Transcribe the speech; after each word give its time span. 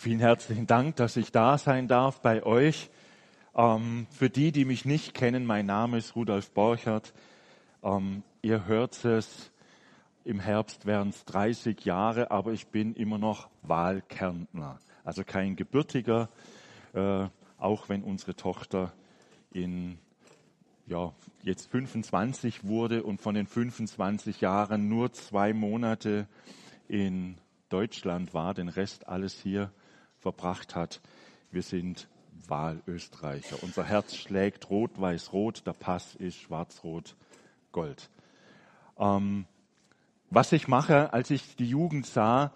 Vielen 0.00 0.20
herzlichen 0.20 0.66
Dank, 0.66 0.96
dass 0.96 1.18
ich 1.18 1.30
da 1.30 1.58
sein 1.58 1.86
darf 1.86 2.22
bei 2.22 2.42
euch. 2.42 2.88
Ähm, 3.54 4.06
für 4.08 4.30
die, 4.30 4.50
die 4.50 4.64
mich 4.64 4.86
nicht 4.86 5.12
kennen, 5.12 5.44
mein 5.44 5.66
Name 5.66 5.98
ist 5.98 6.16
Rudolf 6.16 6.52
Borchert. 6.52 7.12
Ähm, 7.82 8.22
ihr 8.40 8.64
hört 8.64 9.04
es, 9.04 9.52
im 10.24 10.40
Herbst 10.40 10.86
wären 10.86 11.10
es 11.10 11.26
30 11.26 11.84
Jahre, 11.84 12.30
aber 12.30 12.52
ich 12.52 12.68
bin 12.68 12.94
immer 12.94 13.18
noch 13.18 13.50
Wahlkärntner. 13.60 14.78
Also 15.04 15.22
kein 15.22 15.54
gebürtiger, 15.54 16.30
äh, 16.94 17.26
auch 17.58 17.90
wenn 17.90 18.02
unsere 18.02 18.34
Tochter 18.34 18.94
in 19.52 19.98
ja, 20.86 21.12
jetzt 21.42 21.70
25 21.70 22.64
wurde 22.64 23.02
und 23.02 23.20
von 23.20 23.34
den 23.34 23.46
25 23.46 24.40
Jahren 24.40 24.88
nur 24.88 25.12
zwei 25.12 25.52
Monate 25.52 26.26
in 26.88 27.36
Deutschland 27.68 28.32
war, 28.32 28.54
den 28.54 28.70
Rest 28.70 29.06
alles 29.06 29.38
hier 29.38 29.70
verbracht 30.20 30.74
hat. 30.74 31.00
Wir 31.50 31.62
sind 31.62 32.08
Wahlösterreicher. 32.46 33.62
Unser 33.62 33.84
Herz 33.84 34.14
schlägt 34.16 34.70
rot-weiß-rot, 34.70 35.66
der 35.66 35.72
Pass 35.72 36.14
ist 36.14 36.36
schwarz-rot-gold. 36.36 38.10
Ähm, 38.98 39.46
was 40.30 40.52
ich 40.52 40.68
mache, 40.68 41.12
als 41.12 41.30
ich 41.30 41.56
die 41.56 41.68
Jugend 41.68 42.06
sah, 42.06 42.52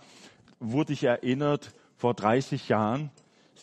wurde 0.60 0.92
ich 0.92 1.04
erinnert, 1.04 1.74
vor 1.96 2.14
30 2.14 2.68
Jahren 2.68 3.10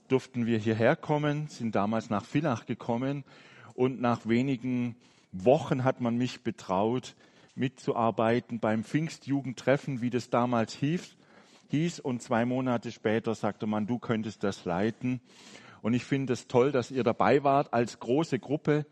durften 0.08 0.46
wir 0.46 0.58
hierher 0.58 0.96
kommen, 0.96 1.48
sind 1.48 1.76
damals 1.76 2.10
nach 2.10 2.26
Villach 2.26 2.66
gekommen 2.66 3.24
und 3.76 4.02
nach 4.02 4.26
wenigen 4.26 4.96
Wochen 5.32 5.84
hat 5.84 6.02
man 6.02 6.18
mich 6.18 6.44
betraut, 6.44 7.16
mitzuarbeiten 7.56 8.60
beim 8.60 8.84
Pfingstjugendtreffen, 8.84 10.02
wie 10.02 10.10
das 10.10 10.30
damals 10.30 10.74
hieß 10.74 11.16
hieß 11.72 12.00
und 12.00 12.22
zwei 12.22 12.46
Monate 12.46 12.92
später 12.92 13.34
sagte 13.34 13.66
man, 13.66 13.88
du 13.88 13.98
könntest 13.98 14.44
das 14.44 14.66
leiten. 14.66 15.22
Und 15.82 15.94
ich 15.94 16.04
finde 16.04 16.34
es 16.34 16.48
toll, 16.48 16.72
dass 16.72 16.92
ihr 16.92 17.04
dabei 17.04 17.44
wart 17.44 17.74
als 17.74 18.00
große 18.00 18.38
Gruppe. 18.40 18.86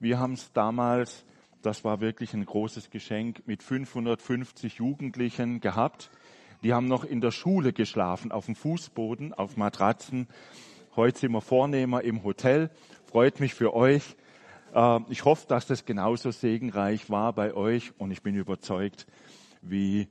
Wir 0.00 0.18
haben 0.18 0.34
es 0.34 0.52
damals, 0.52 1.24
das 1.62 1.84
war 1.84 2.00
wirklich 2.00 2.34
ein 2.34 2.44
großes 2.44 2.90
Geschenk, 2.90 3.42
mit 3.46 3.62
550 3.62 4.74
Jugendlichen 4.74 5.60
gehabt. 5.60 6.10
Die 6.62 6.74
haben 6.74 6.88
noch 6.88 7.04
in 7.04 7.20
der 7.20 7.30
Schule 7.30 7.72
geschlafen, 7.72 8.32
auf 8.32 8.46
dem 8.46 8.54
Fußboden, 8.54 9.32
auf 9.32 9.56
Matratzen. 9.56 10.26
Heute 10.96 11.18
sind 11.18 11.32
wir 11.32 11.40
Vornehmer 11.40 12.02
im 12.02 12.24
Hotel. 12.24 12.70
Freut 13.06 13.40
mich 13.40 13.54
für 13.54 13.72
euch. 13.72 14.16
Äh, 14.74 15.00
ich 15.08 15.24
hoffe, 15.24 15.46
dass 15.48 15.66
das 15.66 15.84
genauso 15.84 16.30
segenreich 16.30 17.08
war 17.08 17.32
bei 17.32 17.54
euch 17.54 17.92
und 17.98 18.10
ich 18.10 18.22
bin 18.22 18.34
überzeugt, 18.34 19.06
wie 19.62 20.08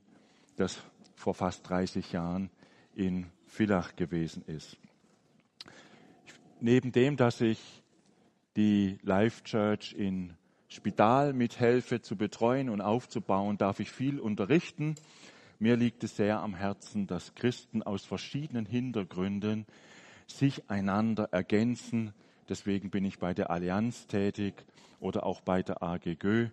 das 0.56 0.78
vor 1.16 1.34
fast 1.34 1.68
30 1.68 2.12
Jahren 2.12 2.50
in 2.94 3.26
Villach 3.46 3.96
gewesen 3.96 4.44
ist. 4.46 4.76
Neben 6.60 6.92
dem, 6.92 7.16
dass 7.16 7.40
ich 7.40 7.82
die 8.54 8.98
Life 9.02 9.42
Church 9.44 9.94
in 9.94 10.34
Spital 10.68 11.32
mithelfe 11.32 12.00
zu 12.00 12.16
betreuen 12.16 12.70
und 12.70 12.80
aufzubauen, 12.80 13.58
darf 13.58 13.80
ich 13.80 13.90
viel 13.90 14.20
unterrichten. 14.20 14.94
Mir 15.58 15.76
liegt 15.76 16.04
es 16.04 16.16
sehr 16.16 16.40
am 16.40 16.54
Herzen, 16.54 17.06
dass 17.06 17.34
Christen 17.34 17.82
aus 17.82 18.04
verschiedenen 18.04 18.66
Hintergründen 18.66 19.66
sich 20.26 20.68
einander 20.70 21.28
ergänzen. 21.32 22.12
Deswegen 22.48 22.90
bin 22.90 23.04
ich 23.04 23.18
bei 23.18 23.32
der 23.32 23.50
Allianz 23.50 24.06
tätig 24.06 24.54
oder 25.00 25.24
auch 25.24 25.40
bei 25.40 25.62
der 25.62 25.82
AGG, 25.82 26.24
ähm, 26.24 26.50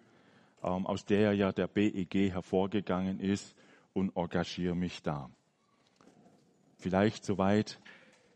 aus 0.61 1.05
der 1.05 1.33
ja 1.33 1.51
der 1.51 1.67
BEG 1.67 2.31
hervorgegangen 2.31 3.19
ist 3.19 3.55
und 3.93 4.15
engagiere 4.15 4.75
mich 4.75 5.01
da. 5.01 5.29
Vielleicht 6.77 7.23
soweit 7.23 7.79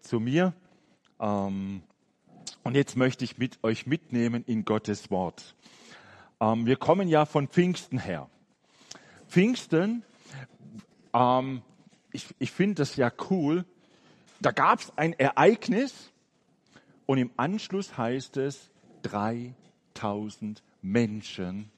zu 0.02 0.20
mir. 0.20 0.54
Ähm, 1.20 1.84
und 2.64 2.76
jetzt 2.76 2.96
möchte 2.96 3.26
ich 3.26 3.38
mit 3.38 3.64
euch 3.64 3.88
mitnehmen 3.88 4.44
in 4.46 4.66
Gottes 4.66 5.12
Wort. 5.12 5.56
Ähm, 6.40 6.66
wir 6.66 6.78
kommen 6.78 7.08
ja 7.08 7.26
von 7.26 7.48
Pfingsten 7.48 7.98
her. 8.00 8.30
Pfingsten, 9.28 10.04
ähm, 11.14 11.62
ich, 12.12 12.28
ich 12.40 12.52
finde 12.52 12.76
das 12.76 12.96
ja 12.96 13.12
cool. 13.30 13.66
Da 14.40 14.52
gab 14.52 14.80
es 14.80 14.94
ein 14.98 15.14
Ereignis 15.14 16.12
und 17.06 17.18
im 17.18 17.32
Anschluss 17.38 17.98
heißt 17.98 18.38
es, 18.38 18.70
3000 19.04 20.64
Menschen 20.82 21.72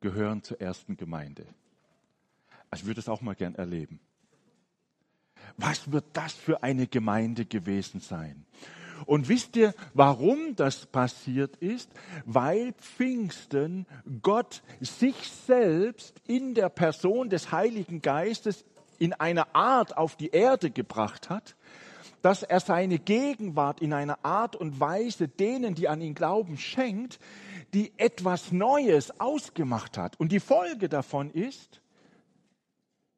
gehören 0.00 0.42
zur 0.42 0.60
ersten 0.60 0.96
Gemeinde. 0.96 1.46
Also 2.70 2.82
ich 2.82 2.86
würde 2.86 3.00
es 3.00 3.08
auch 3.08 3.20
mal 3.20 3.34
gern 3.34 3.54
erleben. 3.54 4.00
Was 5.56 5.90
wird 5.90 6.04
das 6.12 6.32
für 6.32 6.62
eine 6.62 6.86
Gemeinde 6.86 7.44
gewesen 7.44 8.00
sein? 8.00 8.46
Und 9.06 9.28
wisst 9.28 9.56
ihr, 9.56 9.74
warum 9.94 10.54
das 10.56 10.86
passiert 10.86 11.56
ist? 11.56 11.90
Weil 12.26 12.72
Pfingsten 12.74 13.86
Gott 14.22 14.62
sich 14.80 15.16
selbst 15.46 16.20
in 16.26 16.54
der 16.54 16.68
Person 16.68 17.30
des 17.30 17.50
Heiligen 17.50 18.02
Geistes 18.02 18.64
in 18.98 19.14
einer 19.14 19.54
Art 19.54 19.96
auf 19.96 20.16
die 20.16 20.28
Erde 20.28 20.70
gebracht 20.70 21.30
hat, 21.30 21.56
dass 22.22 22.42
er 22.42 22.60
seine 22.60 22.98
Gegenwart 22.98 23.80
in 23.80 23.94
einer 23.94 24.22
Art 24.24 24.54
und 24.54 24.78
Weise 24.78 25.28
denen, 25.28 25.74
die 25.74 25.88
an 25.88 26.02
ihn 26.02 26.14
glauben, 26.14 26.58
schenkt, 26.58 27.18
die 27.72 27.92
etwas 27.96 28.52
Neues 28.52 29.18
ausgemacht 29.18 29.96
hat. 29.96 30.20
Und 30.20 30.30
die 30.32 30.40
Folge 30.40 30.90
davon 30.90 31.30
ist, 31.30 31.80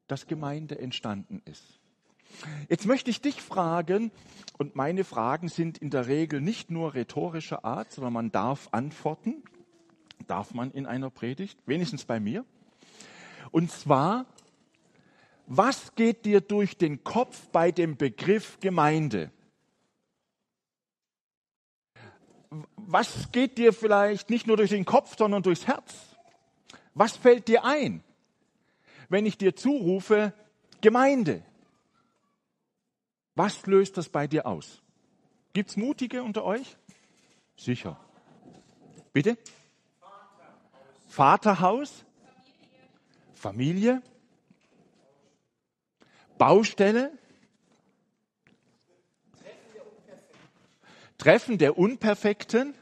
dass 0.07 0.27
Gemeinde 0.27 0.79
entstanden 0.79 1.41
ist. 1.45 1.79
Jetzt 2.69 2.85
möchte 2.85 3.09
ich 3.09 3.21
dich 3.21 3.41
fragen, 3.41 4.11
und 4.57 4.75
meine 4.75 5.03
Fragen 5.03 5.49
sind 5.49 5.77
in 5.77 5.89
der 5.89 6.07
Regel 6.07 6.41
nicht 6.41 6.69
nur 6.71 6.93
rhetorischer 6.93 7.65
Art, 7.65 7.91
sondern 7.91 8.13
man 8.13 8.31
darf 8.31 8.69
antworten, 8.71 9.43
darf 10.27 10.53
man 10.53 10.71
in 10.71 10.85
einer 10.85 11.09
Predigt, 11.09 11.59
wenigstens 11.65 12.05
bei 12.05 12.19
mir. 12.19 12.45
Und 13.51 13.71
zwar, 13.71 14.25
was 15.47 15.95
geht 15.95 16.25
dir 16.25 16.41
durch 16.41 16.77
den 16.77 17.03
Kopf 17.03 17.47
bei 17.49 17.71
dem 17.71 17.97
Begriff 17.97 18.59
Gemeinde? 18.59 19.31
Was 22.75 23.31
geht 23.31 23.57
dir 23.57 23.73
vielleicht 23.73 24.29
nicht 24.29 24.47
nur 24.47 24.57
durch 24.57 24.69
den 24.69 24.85
Kopf, 24.85 25.17
sondern 25.17 25.43
durchs 25.43 25.67
Herz? 25.67 26.15
Was 26.93 27.17
fällt 27.17 27.47
dir 27.47 27.65
ein? 27.65 28.03
Wenn 29.13 29.27
ich 29.27 29.37
dir 29.37 29.55
zurufe, 29.55 30.33
Gemeinde. 30.81 31.43
Was 33.35 33.63
löst 33.67 33.95
das 33.95 34.09
bei 34.09 34.25
dir 34.25 34.47
aus? 34.47 34.81
Gibt 35.53 35.69
es 35.69 35.77
Mutige 35.77 36.23
unter 36.23 36.43
euch? 36.43 36.77
Sicher. 37.55 37.99
Bitte? 39.13 39.37
Vaterhaus? 41.09 42.03
Familie? 43.35 44.01
Baustelle? 46.39 47.11
Treffen 51.19 51.59
der 51.59 51.77
Unperfekten? 51.77 52.73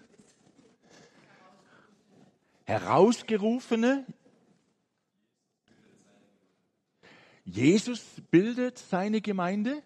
Herausgerufene? 2.64 4.06
Jesus 7.46 8.04
bildet 8.30 8.78
seine 8.78 9.22
Gemeinde. 9.22 9.82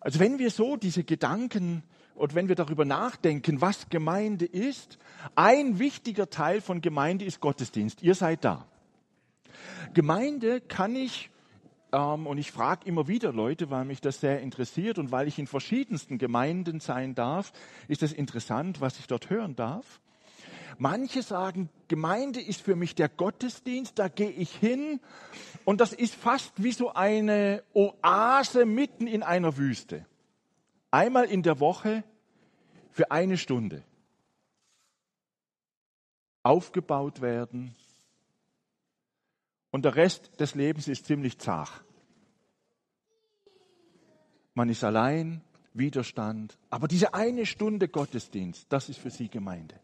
Also 0.00 0.20
wenn 0.20 0.38
wir 0.38 0.50
so 0.50 0.76
diese 0.76 1.02
Gedanken 1.02 1.82
und 2.14 2.34
wenn 2.34 2.48
wir 2.48 2.54
darüber 2.54 2.84
nachdenken, 2.84 3.60
was 3.60 3.88
Gemeinde 3.88 4.44
ist, 4.44 4.98
ein 5.34 5.78
wichtiger 5.78 6.30
Teil 6.30 6.60
von 6.60 6.80
Gemeinde 6.80 7.24
ist 7.24 7.40
Gottesdienst. 7.40 8.02
Ihr 8.02 8.14
seid 8.14 8.44
da. 8.44 8.66
Gemeinde 9.94 10.60
kann 10.60 10.94
ich, 10.94 11.30
ähm, 11.92 12.26
und 12.26 12.38
ich 12.38 12.52
frage 12.52 12.86
immer 12.86 13.08
wieder 13.08 13.32
Leute, 13.32 13.70
weil 13.70 13.84
mich 13.84 14.00
das 14.00 14.20
sehr 14.20 14.40
interessiert 14.40 14.98
und 14.98 15.10
weil 15.10 15.28
ich 15.28 15.38
in 15.38 15.46
verschiedensten 15.46 16.18
Gemeinden 16.18 16.80
sein 16.80 17.14
darf, 17.14 17.52
ist 17.88 18.02
es 18.02 18.12
interessant, 18.12 18.80
was 18.80 18.98
ich 18.98 19.06
dort 19.06 19.30
hören 19.30 19.56
darf. 19.56 20.00
Manche 20.78 21.22
sagen, 21.22 21.68
Gemeinde 21.88 22.40
ist 22.40 22.60
für 22.60 22.76
mich 22.76 22.94
der 22.94 23.08
Gottesdienst, 23.08 23.98
da 23.98 24.08
gehe 24.08 24.30
ich 24.30 24.54
hin 24.54 25.00
und 25.64 25.80
das 25.80 25.92
ist 25.92 26.14
fast 26.14 26.52
wie 26.62 26.72
so 26.72 26.92
eine 26.92 27.62
Oase 27.74 28.64
mitten 28.64 29.06
in 29.06 29.22
einer 29.22 29.56
Wüste. 29.56 30.06
Einmal 30.90 31.26
in 31.26 31.42
der 31.42 31.60
Woche 31.60 32.04
für 32.90 33.10
eine 33.10 33.36
Stunde. 33.36 33.82
Aufgebaut 36.42 37.20
werden 37.20 37.74
und 39.70 39.84
der 39.84 39.96
Rest 39.96 40.38
des 40.40 40.54
Lebens 40.54 40.88
ist 40.88 41.06
ziemlich 41.06 41.38
zach. 41.38 41.82
Man 44.54 44.68
ist 44.68 44.84
allein, 44.84 45.42
Widerstand, 45.72 46.56
aber 46.70 46.86
diese 46.86 47.14
eine 47.14 47.44
Stunde 47.46 47.88
Gottesdienst, 47.88 48.66
das 48.68 48.88
ist 48.88 48.98
für 48.98 49.10
sie 49.10 49.28
Gemeinde. 49.28 49.80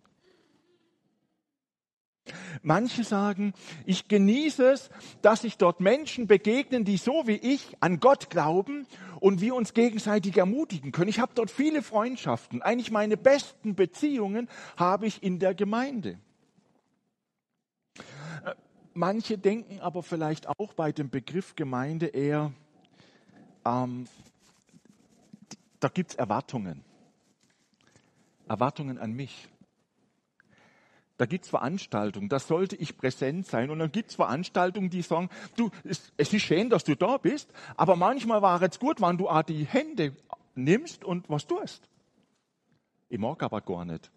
Manche 2.63 3.05
sagen, 3.05 3.55
ich 3.87 4.09
genieße 4.09 4.71
es, 4.71 4.91
dass 5.23 5.43
sich 5.43 5.57
dort 5.57 5.81
Menschen 5.81 6.27
begegnen, 6.27 6.85
die 6.85 6.99
so 6.99 7.27
wie 7.27 7.37
ich 7.37 7.77
an 7.81 8.01
Gott 8.01 8.29
glauben 8.29 8.87
und 9.19 9.41
wir 9.41 9.55
uns 9.55 9.73
gegenseitig 9.73 10.37
ermutigen 10.37 10.93
können. 10.93 11.09
Ich 11.09 11.21
habe 11.21 11.33
dort 11.35 11.51
viele 11.51 11.83
Freundschaften. 11.83 12.61
Eigentlich 12.61 12.91
meine 12.91 13.17
besten 13.17 13.75
Beziehungen 13.75 14.49
habe 14.77 15.07
ich 15.07 15.23
in 15.23 15.39
der 15.39 15.55
Gemeinde. 15.55 16.19
Manche 18.93 19.39
denken 19.39 19.81
aber 19.81 20.03
vielleicht 20.03 20.49
auch 20.49 20.75
bei 20.75 20.93
dem 20.93 21.11
Begriff 21.11 21.55
Gemeinde 21.55 22.07
eher, 22.07 22.53
ähm, 23.65 24.07
da 25.79 25.89
gibt 25.89 26.11
es 26.11 26.17
Erwartungen. 26.17 26.85
Erwartungen 28.49 28.99
an 28.99 29.13
mich. 29.13 29.49
Da 31.21 31.27
gibt 31.27 31.45
es 31.45 31.51
Veranstaltungen, 31.51 32.31
da 32.31 32.39
sollte 32.39 32.77
ich 32.77 32.97
präsent 32.97 33.47
sein. 33.47 33.69
Und 33.69 33.79
dann 33.79 33.93
gibt 33.93 34.09
es 34.09 34.17
Veranstaltungen, 34.17 34.89
die 34.89 35.03
sagen, 35.03 35.29
du, 35.55 35.69
es, 35.85 36.11
es, 36.17 36.33
ist 36.33 36.41
schön, 36.41 36.71
dass 36.71 36.83
du 36.83 36.95
da 36.95 37.19
bist, 37.19 37.53
aber 37.77 37.95
manchmal 37.95 38.41
war 38.41 38.63
es 38.63 38.79
gut, 38.79 39.03
wenn 39.03 39.19
du 39.19 39.29
auch 39.29 39.43
die 39.43 39.67
Hände 39.67 40.17
nimmst 40.55 41.05
und 41.05 41.29
was 41.29 41.47
tust. 41.47 41.87
Ich 43.11 43.19
mag 43.19 43.43
aber 43.43 43.61
gar 43.61 43.85
nicht. 43.85 44.11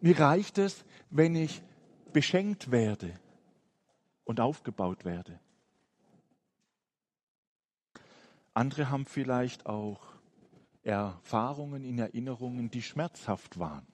Mir 0.00 0.18
reicht 0.18 0.56
es, 0.56 0.82
wenn 1.10 1.36
ich 1.36 1.60
beschenkt 2.14 2.70
werde 2.70 3.20
und 4.24 4.40
aufgebaut 4.40 5.04
werde. 5.04 5.38
Andere 8.54 8.88
haben 8.88 9.04
vielleicht 9.04 9.66
auch 9.66 10.15
Erfahrungen, 10.86 11.84
in 11.84 11.98
Erinnerungen, 11.98 12.70
die 12.70 12.82
schmerzhaft 12.82 13.58
waren. 13.58 13.86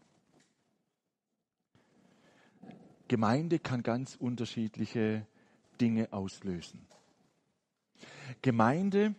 Gemeinde 3.09 3.59
kann 3.59 3.83
ganz 3.83 4.15
unterschiedliche 4.15 5.27
Dinge 5.81 6.13
auslösen. 6.13 6.87
Gemeinde, 8.43 9.15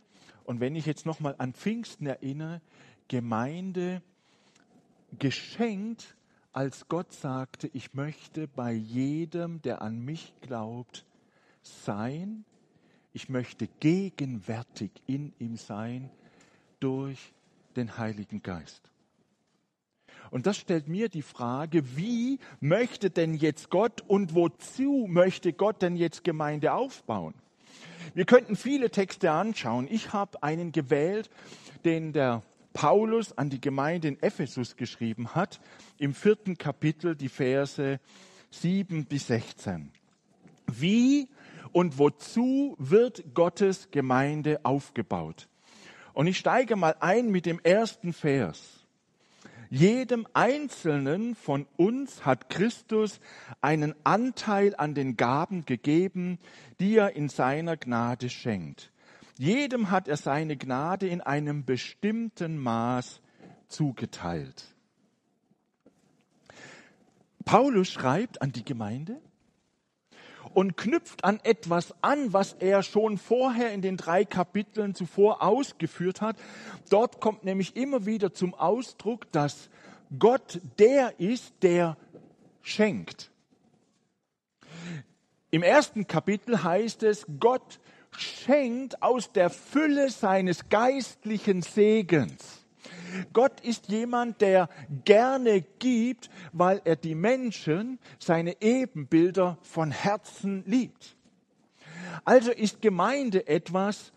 und 0.45 0.59
wenn 0.59 0.75
ich 0.75 0.85
jetzt 0.85 1.05
nochmal 1.05 1.35
an 1.37 1.53
Pfingsten 1.53 2.05
erinnere, 2.05 2.61
Gemeinde 3.07 4.01
geschenkt, 5.19 6.15
als 6.51 6.87
Gott 6.87 7.11
sagte, 7.11 7.69
ich 7.73 7.93
möchte 7.93 8.47
bei 8.47 8.71
jedem, 8.71 9.61
der 9.63 9.81
an 9.81 9.99
mich 9.99 10.33
glaubt, 10.41 11.05
sein. 11.61 12.45
Ich 13.13 13.29
möchte 13.29 13.67
gegenwärtig 13.79 14.91
in 15.07 15.33
ihm 15.39 15.55
sein 15.57 16.11
durch 16.79 17.33
den 17.73 17.97
Heiligen 17.97 18.41
Geist. 18.41 18.89
Und 20.31 20.47
das 20.47 20.57
stellt 20.57 20.87
mir 20.87 21.09
die 21.09 21.21
Frage, 21.21 21.95
wie 21.95 22.39
möchte 22.59 23.09
denn 23.09 23.35
jetzt 23.35 23.69
Gott 23.69 24.01
und 24.01 24.33
wozu 24.33 25.05
möchte 25.07 25.53
Gott 25.53 25.81
denn 25.81 25.95
jetzt 25.95 26.23
Gemeinde 26.23 26.73
aufbauen? 26.73 27.35
Wir 28.15 28.25
könnten 28.25 28.55
viele 28.55 28.89
Texte 28.89 29.31
anschauen. 29.31 29.87
Ich 29.89 30.13
habe 30.13 30.41
einen 30.41 30.71
gewählt, 30.71 31.29
den 31.85 32.13
der 32.13 32.41
Paulus 32.73 33.37
an 33.37 33.49
die 33.49 33.61
Gemeinde 33.61 34.07
in 34.07 34.21
Ephesus 34.21 34.75
geschrieben 34.75 35.35
hat, 35.35 35.61
im 35.99 36.13
vierten 36.13 36.57
Kapitel 36.57 37.15
die 37.15 37.29
Verse 37.29 37.99
7 38.49 39.05
bis 39.05 39.27
16. 39.27 39.91
Wie 40.67 41.29
und 41.71 41.97
wozu 41.97 42.75
wird 42.79 43.23
Gottes 43.33 43.89
Gemeinde 43.91 44.61
aufgebaut? 44.63 45.47
Und 46.13 46.27
ich 46.27 46.37
steige 46.37 46.75
mal 46.75 46.95
ein 46.99 47.29
mit 47.29 47.45
dem 47.45 47.59
ersten 47.59 48.13
Vers. 48.13 48.85
Jedem 49.69 50.27
Einzelnen 50.33 51.35
von 51.35 51.65
uns 51.77 52.25
hat 52.25 52.51
Christus 52.51 53.19
einen 53.59 53.95
Anteil 54.03 54.75
an 54.75 54.93
den 54.93 55.17
Gaben 55.17 55.65
gegeben, 55.65 56.37
die 56.79 56.95
er 56.97 57.15
in 57.15 57.27
seiner 57.27 57.75
Gnade 57.75 58.29
schenkt. 58.29 58.91
Jedem 59.39 59.89
hat 59.89 60.07
er 60.07 60.17
seine 60.17 60.57
Gnade 60.57 61.07
in 61.07 61.21
einem 61.21 61.65
bestimmten 61.65 62.59
Maß 62.59 63.19
zugeteilt. 63.67 64.65
Paulus 67.43 67.89
schreibt 67.89 68.43
an 68.43 68.51
die 68.51 68.63
Gemeinde, 68.63 69.19
und 70.53 70.77
knüpft 70.77 71.23
an 71.23 71.39
etwas 71.43 71.93
an, 72.01 72.33
was 72.33 72.53
er 72.53 72.83
schon 72.83 73.17
vorher 73.17 73.71
in 73.71 73.81
den 73.81 73.97
drei 73.97 74.25
Kapiteln 74.25 74.95
zuvor 74.95 75.41
ausgeführt 75.41 76.21
hat. 76.21 76.37
Dort 76.89 77.19
kommt 77.19 77.43
nämlich 77.43 77.75
immer 77.75 78.05
wieder 78.05 78.33
zum 78.33 78.53
Ausdruck, 78.53 79.31
dass 79.31 79.69
Gott 80.17 80.59
der 80.79 81.19
ist, 81.19 81.53
der 81.61 81.97
schenkt. 82.61 83.31
Im 85.51 85.63
ersten 85.63 86.07
Kapitel 86.07 86.63
heißt 86.63 87.03
es, 87.03 87.25
Gott 87.39 87.79
schenkt 88.17 89.01
aus 89.01 89.31
der 89.31 89.49
Fülle 89.49 90.09
seines 90.09 90.69
geistlichen 90.69 91.61
Segens. 91.61 92.62
Gott 93.33 93.59
ist 93.61 93.89
jemand, 93.89 94.41
der 94.41 94.69
gerne 95.05 95.61
gibt, 95.79 96.29
weil 96.51 96.81
er 96.85 96.95
die 96.95 97.15
Menschen, 97.15 97.99
seine 98.19 98.61
Ebenbilder 98.61 99.57
von 99.61 99.91
Herzen 99.91 100.63
liebt. 100.65 101.15
Also 102.25 102.51
ist 102.51 102.81
Gemeinde 102.81 103.47
etwas, 103.47 104.11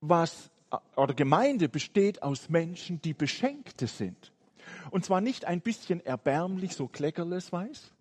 was, 0.00 0.50
oder 0.96 1.14
Gemeinde 1.14 1.68
besteht 1.68 2.22
aus 2.22 2.48
Menschen, 2.48 3.00
die 3.02 3.14
Beschenkte 3.14 3.86
sind. 3.86 4.32
Und 4.90 5.04
zwar 5.04 5.20
nicht 5.20 5.44
ein 5.44 5.60
bisschen 5.60 6.04
erbärmlich, 6.04 6.74
so 6.74 6.88
kleckerles 6.88 7.52
weiß, 7.52 7.92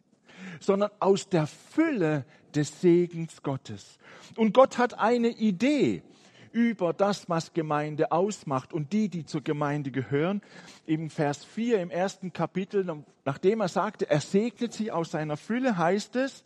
sondern 0.60 0.92
aus 1.00 1.30
der 1.30 1.48
Fülle 1.48 2.26
des 2.56 2.82
Segens 2.82 3.42
Gottes. 3.42 3.98
Und 4.36 4.54
Gott 4.54 4.78
hat 4.78 5.00
eine 5.00 5.30
Idee 5.30 6.04
über 6.54 6.94
das, 6.94 7.28
was 7.28 7.54
Gemeinde 7.54 8.12
ausmacht 8.12 8.72
und 8.72 8.94
die, 8.94 9.10
die 9.10 9.26
zur 9.26 9.42
Gemeinde 9.42 9.92
gehören. 9.92 10.42
Im 10.86 11.10
Vers 11.10 11.44
4 11.44 11.82
im 11.82 11.90
ersten 11.90 12.32
Kapitel, 12.32 13.04
nachdem 13.26 13.60
er 13.60 13.68
sagte, 13.68 14.10
er 14.10 14.22
segnet 14.22 14.74
sie 14.74 14.92
aus 14.92 15.12
seiner 15.12 15.36
Fülle, 15.36 15.78
heißt 15.78 16.16
es, 16.16 16.44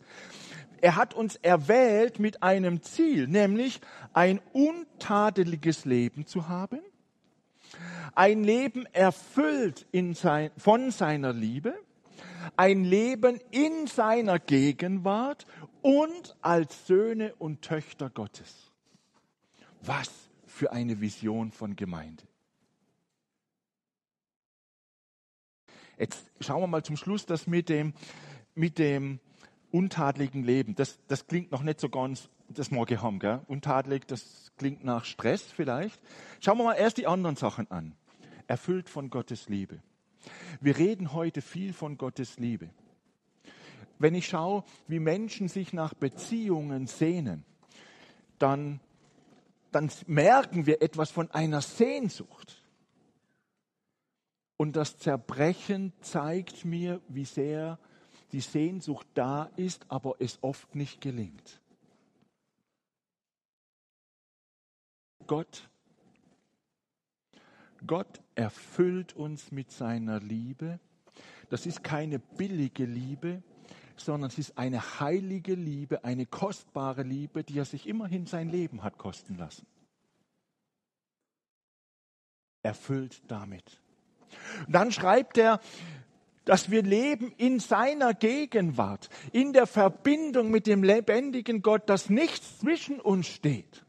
er 0.80 0.96
hat 0.96 1.14
uns 1.14 1.36
erwählt 1.36 2.18
mit 2.18 2.42
einem 2.42 2.82
Ziel, 2.82 3.26
nämlich 3.26 3.80
ein 4.12 4.40
untadeliges 4.52 5.84
Leben 5.84 6.26
zu 6.26 6.48
haben, 6.48 6.80
ein 8.14 8.44
Leben 8.44 8.86
erfüllt 8.86 9.86
sein, 10.14 10.50
von 10.56 10.90
seiner 10.90 11.32
Liebe, 11.32 11.74
ein 12.56 12.84
Leben 12.84 13.40
in 13.50 13.86
seiner 13.86 14.38
Gegenwart 14.38 15.46
und 15.82 16.36
als 16.40 16.86
Söhne 16.86 17.34
und 17.38 17.62
Töchter 17.62 18.10
Gottes. 18.10 18.67
Was 19.82 20.10
für 20.46 20.72
eine 20.72 21.00
Vision 21.00 21.52
von 21.52 21.76
Gemeinde. 21.76 22.24
Jetzt 25.98 26.30
schauen 26.40 26.62
wir 26.62 26.66
mal 26.66 26.84
zum 26.84 26.96
Schluss 26.96 27.26
das 27.26 27.46
mit 27.46 27.68
dem, 27.68 27.92
mit 28.54 28.78
dem 28.78 29.18
untadeligen 29.70 30.44
Leben. 30.44 30.74
Das, 30.74 30.98
das 31.08 31.26
klingt 31.26 31.50
noch 31.50 31.62
nicht 31.62 31.80
so 31.80 31.88
ganz, 31.88 32.28
das 32.48 32.70
mag 32.70 32.90
ich 32.90 33.02
haben, 33.02 33.18
gell? 33.18 33.40
Untadelig, 33.48 34.06
das 34.06 34.52
klingt 34.56 34.84
nach 34.84 35.04
Stress 35.04 35.42
vielleicht. 35.42 36.00
Schauen 36.40 36.58
wir 36.58 36.64
mal 36.64 36.74
erst 36.74 36.98
die 36.98 37.06
anderen 37.06 37.36
Sachen 37.36 37.70
an. 37.70 37.94
Erfüllt 38.46 38.88
von 38.88 39.10
Gottes 39.10 39.48
Liebe. 39.48 39.82
Wir 40.60 40.78
reden 40.78 41.12
heute 41.12 41.42
viel 41.42 41.72
von 41.72 41.98
Gottes 41.98 42.38
Liebe. 42.38 42.70
Wenn 43.98 44.14
ich 44.14 44.28
schaue, 44.28 44.64
wie 44.86 45.00
Menschen 45.00 45.48
sich 45.48 45.72
nach 45.72 45.94
Beziehungen 45.94 46.86
sehnen, 46.86 47.44
dann 48.38 48.80
dann 49.72 49.90
merken 50.06 50.66
wir 50.66 50.82
etwas 50.82 51.10
von 51.10 51.30
einer 51.30 51.60
Sehnsucht. 51.60 52.64
Und 54.56 54.74
das 54.76 54.98
Zerbrechen 54.98 55.92
zeigt 56.00 56.64
mir, 56.64 57.00
wie 57.08 57.24
sehr 57.24 57.78
die 58.32 58.40
Sehnsucht 58.40 59.06
da 59.14 59.50
ist, 59.56 59.86
aber 59.88 60.16
es 60.18 60.38
oft 60.42 60.74
nicht 60.74 61.00
gelingt. 61.00 61.60
Gott, 65.26 65.68
Gott 67.86 68.20
erfüllt 68.34 69.14
uns 69.14 69.52
mit 69.52 69.70
seiner 69.70 70.20
Liebe. 70.20 70.80
Das 71.50 71.66
ist 71.66 71.84
keine 71.84 72.18
billige 72.18 72.84
Liebe, 72.84 73.42
sondern 74.00 74.30
es 74.30 74.38
ist 74.38 74.58
eine 74.58 75.00
heilige 75.00 75.54
Liebe, 75.54 76.04
eine 76.04 76.26
kostbare 76.26 77.02
Liebe, 77.02 77.44
die 77.44 77.58
er 77.58 77.64
sich 77.64 77.86
immerhin 77.86 78.26
sein 78.26 78.48
Leben 78.48 78.82
hat 78.82 78.98
kosten 78.98 79.36
lassen. 79.36 79.66
Erfüllt 82.62 83.22
damit. 83.28 83.80
Und 84.66 84.72
dann 84.72 84.92
schreibt 84.92 85.38
er, 85.38 85.60
dass 86.44 86.70
wir 86.70 86.82
leben 86.82 87.32
in 87.36 87.60
seiner 87.60 88.14
Gegenwart, 88.14 89.10
in 89.32 89.52
der 89.52 89.66
Verbindung 89.66 90.50
mit 90.50 90.66
dem 90.66 90.82
lebendigen 90.82 91.60
Gott, 91.60 91.88
dass 91.90 92.08
nichts 92.08 92.58
zwischen 92.58 93.00
uns 93.00 93.26
steht. 93.26 93.84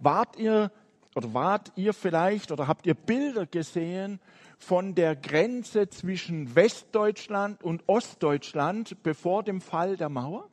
Wart 0.00 0.36
ihr 0.36 0.72
oder 1.14 1.34
wart 1.34 1.72
ihr 1.76 1.92
vielleicht 1.92 2.50
oder 2.50 2.66
habt 2.66 2.86
ihr 2.86 2.94
Bilder 2.94 3.46
gesehen 3.46 4.20
von 4.62 4.94
der 4.94 5.16
Grenze 5.16 5.90
zwischen 5.90 6.54
Westdeutschland 6.54 7.64
und 7.64 7.82
Ostdeutschland 7.88 9.02
bevor 9.02 9.42
dem 9.42 9.60
Fall 9.60 9.96
der 9.96 10.08
Mauer? 10.08 10.48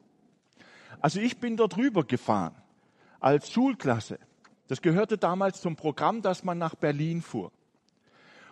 Also 1.00 1.20
ich 1.20 1.38
bin 1.39 1.58
dort 1.58 1.78
rüber 1.78 2.04
gefahren 2.04 2.56
als 3.20 3.51
Schulklasse. 3.51 4.18
Das 4.68 4.82
gehörte 4.82 5.18
damals 5.18 5.62
zum 5.62 5.75
Programm, 5.75 6.22
dass 6.24 6.44
man 6.44 6.58
nach 6.58 6.74
Berlin 6.75 7.22
fuhr. 7.22 7.51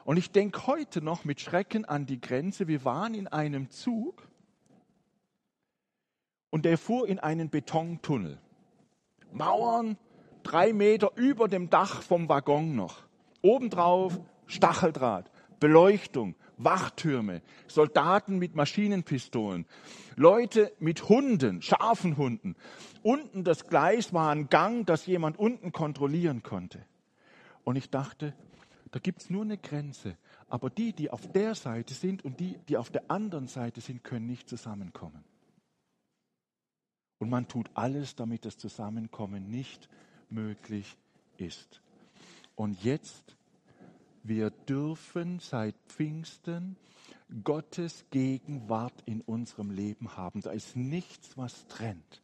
Und 0.05 0.17
ich 0.17 0.31
denke 0.31 0.67
heute 0.67 1.01
noch 1.01 1.25
mit 1.25 1.41
Schrecken 1.41 1.85
an 1.85 2.05
die 2.05 2.21
Grenze. 2.21 2.67
Wir 2.67 2.85
waren 2.85 3.15
in 3.15 3.27
einem 3.27 3.71
Zug 3.71 4.27
und 6.51 6.65
der 6.65 6.77
fuhr 6.77 7.07
in 7.07 7.19
einen 7.19 7.49
Betontunnel. 7.49 8.39
Mauern, 9.31 9.97
drei 10.43 10.71
Meter 10.71 11.11
über 11.15 11.47
dem 11.47 11.69
Dach 11.69 12.03
vom 12.03 12.29
Waggon 12.29 12.75
noch. 12.75 13.03
Obendrauf 13.41 14.19
Stacheldraht, 14.45 15.29
Beleuchtung, 15.59 16.35
Wachtürme, 16.57 17.41
Soldaten 17.67 18.37
mit 18.39 18.55
Maschinenpistolen, 18.55 19.65
Leute 20.15 20.71
mit 20.79 21.09
Hunden, 21.09 21.61
scharfen 21.61 22.17
Hunden. 22.17 22.55
Unten 23.03 23.43
das 23.43 23.67
Gleis 23.67 24.13
war 24.13 24.31
ein 24.31 24.49
Gang, 24.49 24.85
das 24.85 25.05
jemand 25.05 25.37
unten 25.37 25.71
kontrollieren 25.71 26.43
konnte. 26.43 26.85
Und 27.63 27.75
ich 27.75 27.89
dachte, 27.89 28.33
da 28.91 28.99
gibt 28.99 29.21
es 29.21 29.29
nur 29.29 29.43
eine 29.43 29.57
Grenze. 29.57 30.17
Aber 30.49 30.69
die, 30.69 30.93
die 30.93 31.09
auf 31.09 31.31
der 31.31 31.55
Seite 31.55 31.93
sind 31.93 32.23
und 32.23 32.39
die, 32.39 32.57
die 32.69 32.77
auf 32.77 32.89
der 32.89 33.11
anderen 33.11 33.47
Seite 33.47 33.81
sind, 33.81 34.03
können 34.03 34.27
nicht 34.27 34.47
zusammenkommen. 34.47 35.23
Und 37.19 37.29
man 37.29 37.47
tut 37.47 37.69
alles, 37.73 38.15
damit 38.15 38.45
das 38.45 38.57
Zusammenkommen 38.57 39.49
nicht 39.49 39.89
möglich 40.29 40.97
ist. 41.37 41.81
Und 42.55 42.83
jetzt, 42.83 43.36
wir 44.27 44.49
dürfen 44.49 45.39
seit 45.39 45.75
Pfingsten 45.87 46.75
Gottes 47.43 48.05
Gegenwart 48.11 49.03
in 49.05 49.21
unserem 49.21 49.71
Leben 49.71 50.15
haben. 50.15 50.41
Da 50.41 50.51
ist 50.51 50.75
nichts, 50.75 51.37
was 51.37 51.67
trennt. 51.67 52.21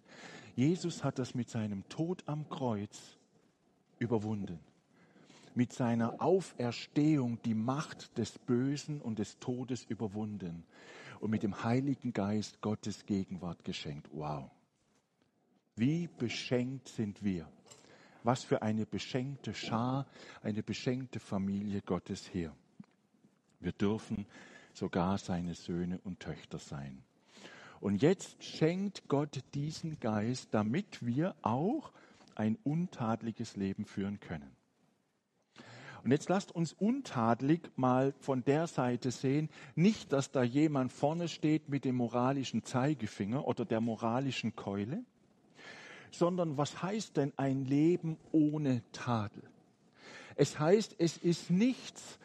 Jesus 0.56 1.04
hat 1.04 1.20
das 1.20 1.34
mit 1.34 1.50
seinem 1.50 1.88
Tod 1.90 2.24
am 2.26 2.48
Kreuz 2.50 3.18
überwunden. 4.00 4.60
Mit 5.56 5.74
seiner 5.74 6.22
Auferstehung 6.22 7.40
die 7.44 7.54
Macht 7.54 8.18
des 8.18 8.40
Bösen 8.40 9.02
und 9.02 9.20
des 9.20 9.40
Todes 9.40 9.84
überwunden. 9.84 10.64
Und 11.20 11.32
mit 11.32 11.44
dem 11.44 11.64
Heiligen 11.64 12.12
Geist 12.12 12.62
Gottes 12.62 13.06
Gegenwart 13.06 13.64
geschenkt. 13.64 14.10
Wow. 14.12 14.50
Wie 15.76 16.08
beschenkt 16.18 16.88
sind 16.90 17.24
wir. 17.24 17.48
Was 18.24 18.44
für 18.44 18.62
eine 18.62 18.86
beschenkte 18.86 19.54
Schar, 19.54 20.08
eine 20.42 20.64
beschenkte 20.64 21.20
Familie 21.20 21.82
Gottes 21.82 22.26
hier. 22.26 22.56
Wir 23.60 23.74
dürfen 23.74 24.26
sogar 24.74 25.18
seine 25.18 25.54
Söhne 25.54 26.00
und 26.04 26.20
Töchter 26.20 26.58
sein. 26.58 27.04
Und 27.80 28.02
jetzt 28.02 28.44
schenkt 28.44 29.08
Gott 29.10 29.42
diesen 29.54 30.00
Geist, 30.00 30.54
damit 30.54 31.06
wir 31.06 31.36
auch 31.42 31.92
ein 32.36 32.58
untadeliges 32.64 33.58
Leben 33.58 33.86
führen 33.86 34.20
können. 34.20 34.56
Und 36.04 36.12
jetzt 36.12 36.28
lasst 36.28 36.54
uns 36.54 36.74
untadelig 36.74 37.62
mal 37.78 38.14
von 38.20 38.44
der 38.44 38.68
Seite 38.68 39.12
sehen, 39.12 39.50
nicht, 39.76 40.12
dass 40.12 40.32
da 40.32 40.44
jemand 40.44 40.92
vorne 40.92 41.30
steht 41.30 41.70
mit 41.70 41.86
dem 41.86 41.96
moralischen 41.96 42.64
Zeigefinger 42.64 43.48
oder 43.48 43.64
der 43.64 43.80
moralischen 43.80 44.56
Keule, 44.56 45.06
sondern 46.16 46.58
was 46.58 46.82
heißt 46.82 47.18
denn 47.18 47.34
ein 47.38 47.66
Leben 47.66 48.18
ohne 48.32 48.84
Tadel? 48.92 49.44
Es 50.36 50.60
heißt, 50.60 50.96
es 50.98 51.18
ist 51.18 51.50
nichts, 51.50 52.20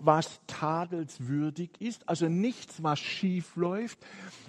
was 0.00 0.40
tadelswürdig 0.46 1.70
ist, 1.80 2.08
also 2.08 2.28
nichts, 2.28 2.82
was 2.82 2.98
schief 2.98 3.56
läuft, 3.56 3.98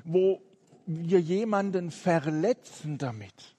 wo 0.03 0.41
wir 0.86 1.19
jemanden 1.19 1.91
verletzen 1.91 2.98
damit. 2.98 3.55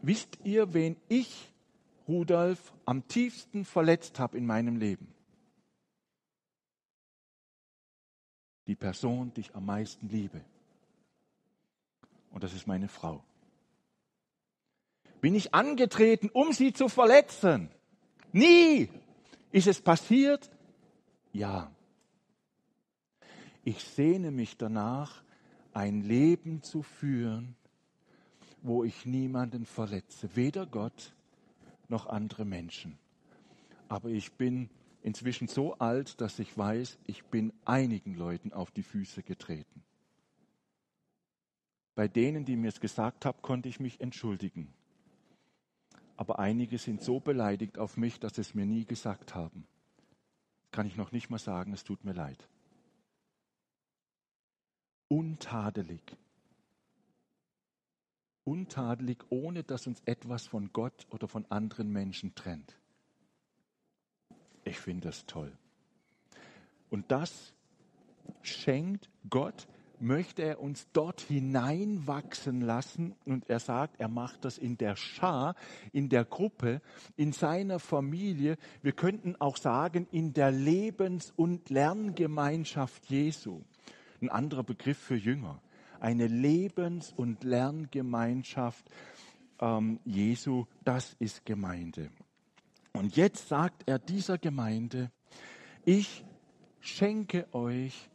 Wisst 0.00 0.38
ihr, 0.44 0.72
wen 0.74 0.96
ich, 1.08 1.52
Rudolf, 2.06 2.72
am 2.86 3.06
tiefsten 3.08 3.64
verletzt 3.64 4.18
habe 4.18 4.38
in 4.38 4.46
meinem 4.46 4.76
Leben? 4.76 5.12
Die 8.66 8.76
Person, 8.76 9.32
die 9.34 9.40
ich 9.40 9.54
am 9.54 9.66
meisten 9.66 10.08
liebe 10.08 10.44
und 12.30 12.44
das 12.44 12.54
ist 12.54 12.66
meine 12.66 12.88
Frau. 12.88 13.22
Bin 15.20 15.34
ich 15.34 15.54
angetreten, 15.54 16.30
um 16.32 16.52
sie 16.52 16.72
zu 16.72 16.88
verletzen? 16.88 17.70
Nie. 18.32 18.88
Ist 19.50 19.66
es 19.66 19.80
passiert? 19.80 20.50
Ja. 21.32 21.70
Ich 23.64 23.82
sehne 23.82 24.30
mich 24.30 24.56
danach, 24.56 25.22
ein 25.72 26.02
Leben 26.02 26.62
zu 26.62 26.82
führen, 26.82 27.56
wo 28.62 28.84
ich 28.84 29.06
niemanden 29.06 29.66
verletze, 29.66 30.30
weder 30.34 30.66
Gott 30.66 31.14
noch 31.88 32.06
andere 32.06 32.44
Menschen. 32.44 32.98
Aber 33.88 34.08
ich 34.08 34.32
bin 34.32 34.70
inzwischen 35.02 35.48
so 35.48 35.74
alt, 35.74 36.20
dass 36.20 36.38
ich 36.38 36.56
weiß, 36.56 36.98
ich 37.06 37.24
bin 37.24 37.52
einigen 37.64 38.14
Leuten 38.14 38.52
auf 38.52 38.70
die 38.70 38.82
Füße 38.82 39.22
getreten. 39.22 39.82
Bei 41.98 42.06
denen, 42.06 42.44
die 42.44 42.54
mir 42.54 42.68
es 42.68 42.78
gesagt 42.78 43.24
haben, 43.24 43.42
konnte 43.42 43.68
ich 43.68 43.80
mich 43.80 44.00
entschuldigen. 44.00 44.72
Aber 46.16 46.38
einige 46.38 46.78
sind 46.78 47.02
so 47.02 47.18
beleidigt 47.18 47.76
auf 47.76 47.96
mich, 47.96 48.20
dass 48.20 48.36
sie 48.36 48.42
es 48.42 48.54
mir 48.54 48.66
nie 48.66 48.84
gesagt 48.84 49.34
haben. 49.34 49.66
Kann 50.70 50.86
ich 50.86 50.94
noch 50.94 51.10
nicht 51.10 51.28
mal 51.28 51.40
sagen, 51.40 51.72
es 51.72 51.82
tut 51.82 52.04
mir 52.04 52.12
leid. 52.12 52.46
Untadelig. 55.08 56.16
Untadelig, 58.44 59.24
ohne 59.28 59.64
dass 59.64 59.88
uns 59.88 60.00
etwas 60.04 60.46
von 60.46 60.72
Gott 60.72 61.04
oder 61.10 61.26
von 61.26 61.46
anderen 61.50 61.90
Menschen 61.90 62.32
trennt. 62.36 62.76
Ich 64.62 64.78
finde 64.78 65.08
das 65.08 65.26
toll. 65.26 65.50
Und 66.90 67.10
das 67.10 67.52
schenkt 68.42 69.10
Gott 69.28 69.66
möchte 70.00 70.42
er 70.42 70.60
uns 70.60 70.86
dort 70.92 71.20
hineinwachsen 71.20 72.60
lassen. 72.60 73.14
Und 73.24 73.48
er 73.48 73.60
sagt, 73.60 74.00
er 74.00 74.08
macht 74.08 74.44
das 74.44 74.58
in 74.58 74.76
der 74.76 74.96
Schar, 74.96 75.54
in 75.92 76.08
der 76.08 76.24
Gruppe, 76.24 76.80
in 77.16 77.32
seiner 77.32 77.78
Familie. 77.78 78.56
Wir 78.82 78.92
könnten 78.92 79.36
auch 79.36 79.56
sagen, 79.56 80.06
in 80.10 80.32
der 80.32 80.50
Lebens- 80.50 81.32
und 81.36 81.70
Lerngemeinschaft 81.70 83.06
Jesu. 83.06 83.62
Ein 84.20 84.30
anderer 84.30 84.64
Begriff 84.64 84.98
für 84.98 85.16
Jünger. 85.16 85.60
Eine 86.00 86.26
Lebens- 86.26 87.12
und 87.16 87.44
Lerngemeinschaft 87.44 88.84
ähm, 89.60 90.00
Jesu, 90.04 90.66
das 90.84 91.16
ist 91.18 91.44
Gemeinde. 91.44 92.10
Und 92.92 93.16
jetzt 93.16 93.48
sagt 93.48 93.82
er 93.86 93.98
dieser 93.98 94.38
Gemeinde, 94.38 95.10
ich 95.84 96.24
schenke 96.80 97.46
euch 97.52 98.08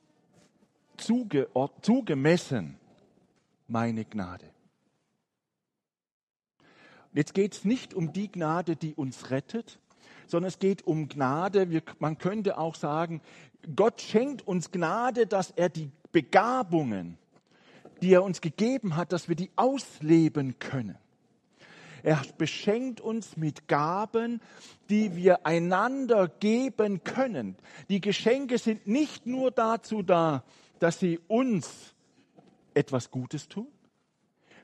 zugemessen 1.81 2.77
meine 3.67 4.05
Gnade. 4.05 4.45
Jetzt 7.13 7.33
geht 7.33 7.53
es 7.53 7.65
nicht 7.65 7.93
um 7.93 8.11
die 8.11 8.31
Gnade, 8.31 8.75
die 8.75 8.95
uns 8.95 9.29
rettet, 9.29 9.79
sondern 10.27 10.47
es 10.47 10.59
geht 10.59 10.87
um 10.87 11.09
Gnade. 11.09 11.69
Wir, 11.69 11.83
man 11.99 12.17
könnte 12.17 12.57
auch 12.57 12.75
sagen, 12.75 13.21
Gott 13.75 14.01
schenkt 14.01 14.47
uns 14.47 14.71
Gnade, 14.71 15.27
dass 15.27 15.51
er 15.51 15.69
die 15.69 15.91
Begabungen, 16.11 17.17
die 18.01 18.13
er 18.13 18.23
uns 18.23 18.41
gegeben 18.41 18.95
hat, 18.95 19.11
dass 19.11 19.29
wir 19.29 19.35
die 19.35 19.51
ausleben 19.55 20.57
können. 20.59 20.97
Er 22.01 22.21
beschenkt 22.37 22.99
uns 22.99 23.37
mit 23.37 23.69
Gaben, 23.69 24.41
die 24.89 25.15
wir 25.15 25.45
einander 25.45 26.27
geben 26.27 27.03
können. 27.05 27.55
Die 27.89 28.01
Geschenke 28.01 28.57
sind 28.57 28.87
nicht 28.87 29.25
nur 29.25 29.51
dazu 29.51 30.03
da, 30.03 30.43
dass 30.83 30.99
sie 30.99 31.17
uns 31.29 31.95
etwas 32.73 33.09
Gutes 33.09 33.47
tun, 33.47 33.69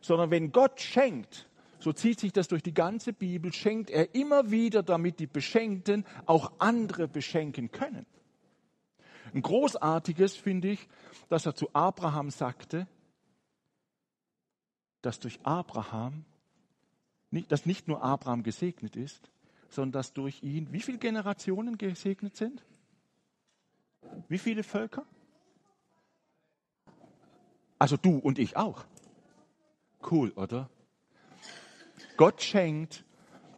sondern 0.02 0.32
wenn 0.32 0.52
Gott 0.52 0.82
schenkt, 0.82 1.48
so 1.80 1.94
zieht 1.94 2.20
sich 2.20 2.34
das 2.34 2.50
durch 2.50 2.62
die 2.62 2.74
ganze 2.74 3.14
Bibel, 3.14 3.54
schenkt 3.54 3.90
er 3.90 4.14
immer 4.14 4.52
wieder, 4.52 4.84
damit 4.84 5.22
die 5.22 5.28
Beschenkten 5.28 6.06
auch 6.26 6.52
andere 6.60 7.08
beschenken 7.08 7.72
können. 7.72 8.06
Ein 9.34 9.42
großartiges 9.42 10.36
finde 10.36 10.72
ich, 10.72 10.90
dass 11.30 11.46
er 11.46 11.56
zu 11.56 11.74
Abraham 11.74 12.32
sagte, 12.32 12.86
dass 15.02 15.22
durch 15.22 15.40
Abraham, 15.44 16.26
dass 17.48 17.66
nicht 17.66 17.88
nur 17.88 18.04
Abraham 18.04 18.44
gesegnet 18.44 18.98
ist, 18.98 19.32
sondern 19.70 19.94
dass 19.94 20.12
durch 20.12 20.44
ihn, 20.44 20.74
wie 20.74 20.82
viele 20.82 20.98
Generationen 20.98 21.78
gesegnet 21.78 22.36
sind? 22.36 22.66
Wie 24.28 24.38
viele 24.38 24.64
Völker? 24.64 25.06
Also 27.80 27.98
du 27.98 28.18
und 28.18 28.38
ich 28.38 28.58
auch. 28.58 28.86
Cool, 30.12 30.32
oder? 30.36 30.70
Gott 32.18 32.42
schenkt, 32.42 33.06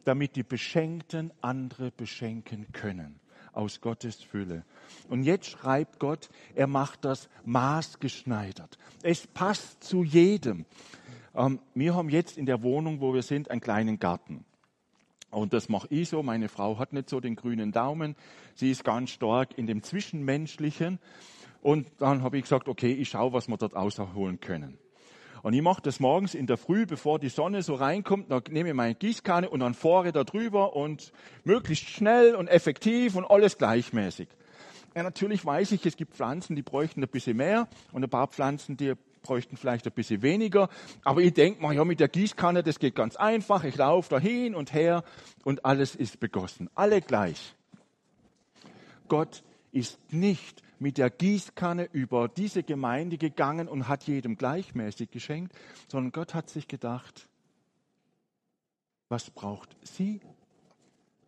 damit 0.03 0.35
die 0.35 0.43
Beschenkten 0.43 1.33
andere 1.41 1.91
beschenken 1.91 2.71
können 2.71 3.19
aus 3.53 3.81
Gottes 3.81 4.21
Fülle. 4.23 4.63
Und 5.09 5.23
jetzt 5.23 5.47
schreibt 5.47 5.99
Gott, 5.99 6.29
er 6.55 6.67
macht 6.67 7.03
das 7.03 7.29
maßgeschneidert. 7.43 8.77
Es 9.03 9.27
passt 9.27 9.83
zu 9.83 10.03
jedem. 10.03 10.65
Ähm, 11.35 11.59
wir 11.73 11.95
haben 11.95 12.09
jetzt 12.09 12.37
in 12.37 12.45
der 12.45 12.61
Wohnung, 12.63 13.01
wo 13.01 13.13
wir 13.13 13.23
sind, 13.23 13.51
einen 13.51 13.61
kleinen 13.61 13.99
Garten. 13.99 14.45
Und 15.31 15.53
das 15.53 15.69
mache 15.69 15.87
ich 15.89 16.09
so. 16.09 16.23
Meine 16.23 16.49
Frau 16.49 16.77
hat 16.77 16.93
nicht 16.93 17.09
so 17.09 17.19
den 17.19 17.35
grünen 17.35 17.71
Daumen. 17.71 18.15
Sie 18.53 18.69
ist 18.69 18.83
ganz 18.83 19.11
stark 19.11 19.57
in 19.57 19.65
dem 19.65 19.81
Zwischenmenschlichen. 19.81 20.99
Und 21.61 21.87
dann 21.99 22.23
habe 22.23 22.37
ich 22.37 22.43
gesagt, 22.43 22.67
okay, 22.67 22.91
ich 22.91 23.09
schaue, 23.09 23.33
was 23.33 23.47
wir 23.47 23.57
dort 23.57 23.75
außerholen 23.75 24.39
können. 24.39 24.77
Und 25.43 25.53
ich 25.53 25.61
mache 25.61 25.81
das 25.81 25.99
morgens 25.99 26.35
in 26.35 26.45
der 26.45 26.57
Früh, 26.57 26.85
bevor 26.85 27.17
die 27.17 27.29
Sonne 27.29 27.63
so 27.63 27.73
reinkommt, 27.73 28.29
dann 28.29 28.43
nehme 28.49 28.69
ich 28.69 28.75
meine 28.75 28.93
Gießkanne 28.93 29.49
und 29.49 29.59
dann 29.61 29.73
fahre 29.73 30.11
da 30.11 30.23
drüber 30.23 30.75
und 30.75 31.11
möglichst 31.43 31.89
schnell 31.89 32.35
und 32.35 32.47
effektiv 32.47 33.15
und 33.15 33.25
alles 33.25 33.57
gleichmäßig. 33.57 34.27
Ja, 34.95 35.03
natürlich 35.03 35.43
weiß 35.45 35.71
ich, 35.71 35.85
es 35.85 35.95
gibt 35.95 36.13
Pflanzen, 36.13 36.55
die 36.55 36.61
bräuchten 36.61 37.01
ein 37.01 37.09
bisschen 37.09 37.37
mehr 37.37 37.67
und 37.91 38.03
ein 38.03 38.09
paar 38.09 38.27
Pflanzen, 38.27 38.77
die 38.77 38.93
bräuchten 39.23 39.55
vielleicht 39.57 39.87
ein 39.87 39.93
bisschen 39.93 40.21
weniger. 40.21 40.69
Aber 41.03 41.21
ich 41.21 41.33
denke 41.33 41.61
mal, 41.61 41.73
ja, 41.73 41.85
mit 41.85 41.99
der 41.99 42.09
Gießkanne, 42.09 42.61
das 42.61 42.77
geht 42.77 42.95
ganz 42.95 43.15
einfach. 43.15 43.63
Ich 43.63 43.75
laufe 43.77 44.09
da 44.09 44.19
hin 44.19 44.53
und 44.53 44.73
her 44.73 45.03
und 45.43 45.65
alles 45.65 45.95
ist 45.95 46.19
begossen. 46.19 46.69
Alle 46.75 47.01
gleich. 47.01 47.55
Gott 49.07 49.43
ist 49.71 49.99
nicht 50.11 50.61
mit 50.81 50.97
der 50.97 51.11
Gießkanne 51.11 51.87
über 51.93 52.27
diese 52.27 52.63
Gemeinde 52.63 53.19
gegangen 53.19 53.67
und 53.67 53.87
hat 53.87 54.05
jedem 54.05 54.35
gleichmäßig 54.35 55.11
geschenkt, 55.11 55.55
sondern 55.87 56.11
Gott 56.11 56.33
hat 56.33 56.49
sich 56.49 56.67
gedacht, 56.67 57.29
was 59.07 59.29
braucht 59.29 59.77
sie? 59.83 60.21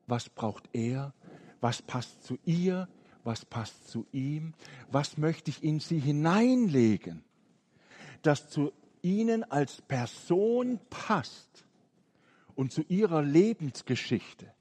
Was 0.07 0.27
braucht 0.27 0.67
er? 0.73 1.13
Was 1.61 1.83
passt 1.83 2.23
zu 2.23 2.39
ihr? 2.45 2.89
Was 3.23 3.45
passt 3.45 3.89
zu 3.89 4.07
ihm? 4.11 4.55
Was 4.89 5.19
möchte 5.19 5.51
ich 5.51 5.63
in 5.63 5.79
sie 5.79 5.99
hineinlegen, 5.99 7.23
das 8.23 8.49
zu 8.49 8.73
ihnen 9.03 9.43
als 9.43 9.83
Person 9.83 10.79
passt 10.89 11.67
und 12.55 12.71
zu 12.71 12.81
ihrer 12.87 13.21
Lebensgeschichte, 13.21 14.51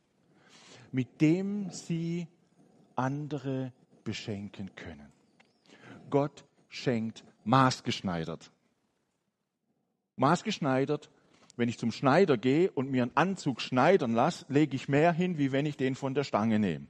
mit 0.90 1.22
dem 1.22 1.70
sie 1.70 2.28
andere 2.94 3.72
beschenken 4.04 4.74
können. 4.76 5.12
Gott 6.10 6.44
schenkt 6.68 7.24
maßgeschneidert. 7.44 8.50
Maßgeschneidert, 10.16 11.10
wenn 11.56 11.68
ich 11.68 11.78
zum 11.78 11.92
Schneider 11.92 12.36
gehe 12.36 12.70
und 12.70 12.90
mir 12.90 13.02
einen 13.02 13.16
Anzug 13.16 13.60
schneidern 13.60 14.12
lasse, 14.12 14.46
lege 14.48 14.76
ich 14.76 14.88
mehr 14.88 15.12
hin, 15.12 15.38
wie 15.38 15.52
wenn 15.52 15.66
ich 15.66 15.76
den 15.76 15.94
von 15.94 16.14
der 16.14 16.24
Stange 16.24 16.58
nehme. 16.58 16.86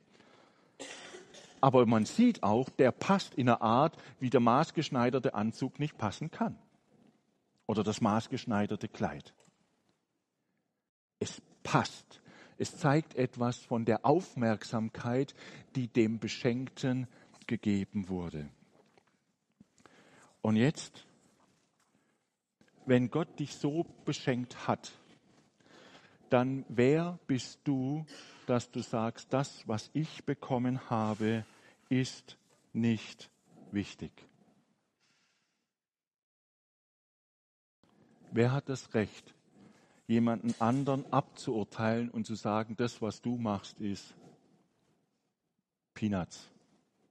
Aber 1.60 1.86
man 1.86 2.04
sieht 2.06 2.42
auch, 2.42 2.68
der 2.70 2.90
passt 2.90 3.34
in 3.34 3.48
einer 3.48 3.62
Art, 3.62 3.96
wie 4.18 4.30
der 4.30 4.40
maßgeschneiderte 4.40 5.34
Anzug 5.34 5.78
nicht 5.78 5.96
passen 5.96 6.30
kann. 6.30 6.58
Oder 7.66 7.84
das 7.84 8.00
maßgeschneiderte 8.00 8.88
Kleid. 8.88 9.32
Es 11.20 11.40
passt. 11.62 12.21
Es 12.62 12.76
zeigt 12.76 13.16
etwas 13.16 13.58
von 13.58 13.84
der 13.84 14.06
Aufmerksamkeit, 14.06 15.34
die 15.74 15.88
dem 15.88 16.20
Beschenkten 16.20 17.08
gegeben 17.48 18.08
wurde. 18.08 18.48
Und 20.42 20.54
jetzt, 20.54 21.04
wenn 22.86 23.10
Gott 23.10 23.40
dich 23.40 23.56
so 23.56 23.84
beschenkt 24.04 24.68
hat, 24.68 24.92
dann 26.30 26.64
wer 26.68 27.18
bist 27.26 27.58
du, 27.64 28.06
dass 28.46 28.70
du 28.70 28.78
sagst, 28.78 29.32
das, 29.32 29.66
was 29.66 29.90
ich 29.92 30.24
bekommen 30.24 30.88
habe, 30.88 31.44
ist 31.88 32.38
nicht 32.72 33.28
wichtig? 33.72 34.12
Wer 38.30 38.52
hat 38.52 38.68
das 38.68 38.94
Recht, 38.94 39.34
jemanden 40.12 40.54
anderen 40.60 41.10
abzuurteilen 41.12 42.10
und 42.10 42.26
zu 42.26 42.34
sagen, 42.34 42.76
das, 42.76 43.00
was 43.02 43.22
du 43.22 43.36
machst, 43.36 43.80
ist 43.80 44.14
Peanuts, 45.94 46.50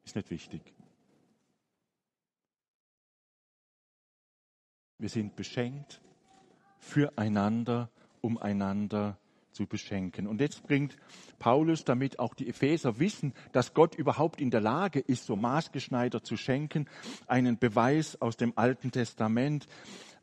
ist 0.03 0.15
nicht 0.15 0.29
wichtig. 0.29 0.61
Wir 4.97 5.09
sind 5.09 5.35
beschenkt 5.35 5.99
füreinander, 6.77 7.89
um 8.21 8.37
einander 8.37 9.17
zu 9.51 9.65
beschenken. 9.65 10.27
Und 10.27 10.39
jetzt 10.39 10.63
bringt 10.63 10.95
Paulus, 11.39 11.83
damit 11.83 12.19
auch 12.19 12.35
die 12.35 12.47
Epheser 12.47 12.99
wissen, 12.99 13.33
dass 13.51 13.73
Gott 13.73 13.95
überhaupt 13.95 14.39
in 14.39 14.51
der 14.51 14.61
Lage 14.61 14.99
ist, 14.99 15.25
so 15.25 15.35
maßgeschneidert 15.35 16.25
zu 16.25 16.37
schenken, 16.37 16.87
einen 17.27 17.57
Beweis 17.57 18.21
aus 18.21 18.37
dem 18.37 18.53
Alten 18.55 18.91
Testament. 18.91 19.67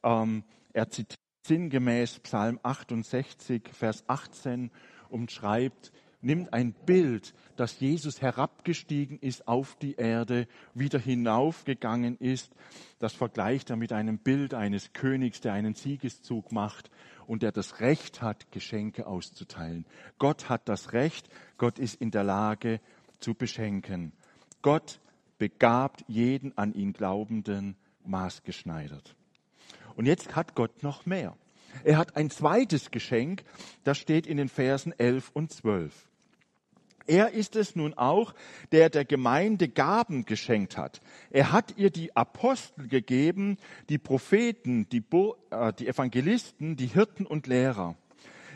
Ähm, 0.03 0.45
er 0.73 0.89
zitiert 0.91 1.19
sinngemäß 1.49 2.21
Psalm 2.21 2.61
68, 2.63 3.71
Vers 3.73 4.05
18 4.07 4.71
und 5.09 5.33
schreibt, 5.33 5.93
nimmt 6.21 6.53
ein 6.53 6.73
Bild, 6.73 7.33
dass 7.57 7.81
Jesus 7.81 8.21
herabgestiegen 8.21 9.19
ist 9.19 9.49
auf 9.49 9.77
die 9.77 9.95
Erde, 9.95 10.47
wieder 10.75 10.99
hinaufgegangen 10.99 12.17
ist. 12.19 12.55
Das 12.99 13.15
vergleicht 13.15 13.71
er 13.71 13.77
mit 13.77 13.93
einem 13.93 14.19
Bild 14.19 14.53
eines 14.53 14.93
Königs, 14.93 15.41
der 15.41 15.55
einen 15.55 15.75
Siegeszug 15.75 16.53
macht 16.53 16.91
und 17.27 17.43
der 17.43 17.53
das 17.53 17.81
Recht 17.81 18.21
hat, 18.21 18.53
Geschenke 18.53 19.07
auszuteilen. 19.07 19.87
Gott 20.19 20.49
hat 20.49 20.69
das 20.69 20.93
Recht, 20.93 21.29
Gott 21.57 21.79
ist 21.79 22.01
in 22.01 22.11
der 22.11 22.25
Lage 22.25 22.81
zu 23.21 23.35
beschenken. 23.35 24.13
Gott 24.61 25.01
begabt 25.39 26.05
jeden 26.09 26.57
an 26.59 26.75
ihn 26.75 26.93
Glaubenden 26.93 27.77
maßgeschneidert. 28.05 29.18
Und 29.99 30.07
jetzt 30.07 30.37
hat 30.37 30.55
Gott 30.55 30.85
noch 30.85 31.07
mehr. 31.07 31.37
Er 31.83 31.99
hat 31.99 32.17
ein 32.17 32.31
zweites 32.31 32.93
Geschenk, 32.93 33.43
das 33.83 33.99
steht 33.99 34.29
in 34.29 34.37
den 34.37 34.49
Versen 34.49 34.95
11 34.97 35.33
und 35.35 35.53
12. 35.53 35.93
Er 37.09 37.33
ist 37.33 37.57
es 37.57 37.75
nun 37.75 37.95
auch, 37.95 38.33
der 38.71 38.91
der 38.91 39.05
Gemeinde 39.05 39.69
Gaben 39.69 40.25
geschenkt 40.25 40.77
hat. 40.77 41.01
Er 41.31 41.51
hat 41.51 41.75
ihr 41.79 41.91
die 41.91 42.15
Apostel 42.15 42.87
gegeben, 42.87 43.57
die 43.89 43.99
Propheten, 43.99 44.89
die, 44.89 45.01
Bo 45.01 45.37
äh, 45.51 45.73
die 45.73 45.89
Evangelisten, 45.89 46.77
die 46.77 46.87
Hirten 46.87 47.27
und 47.27 47.49
Lehrer. 47.49 47.97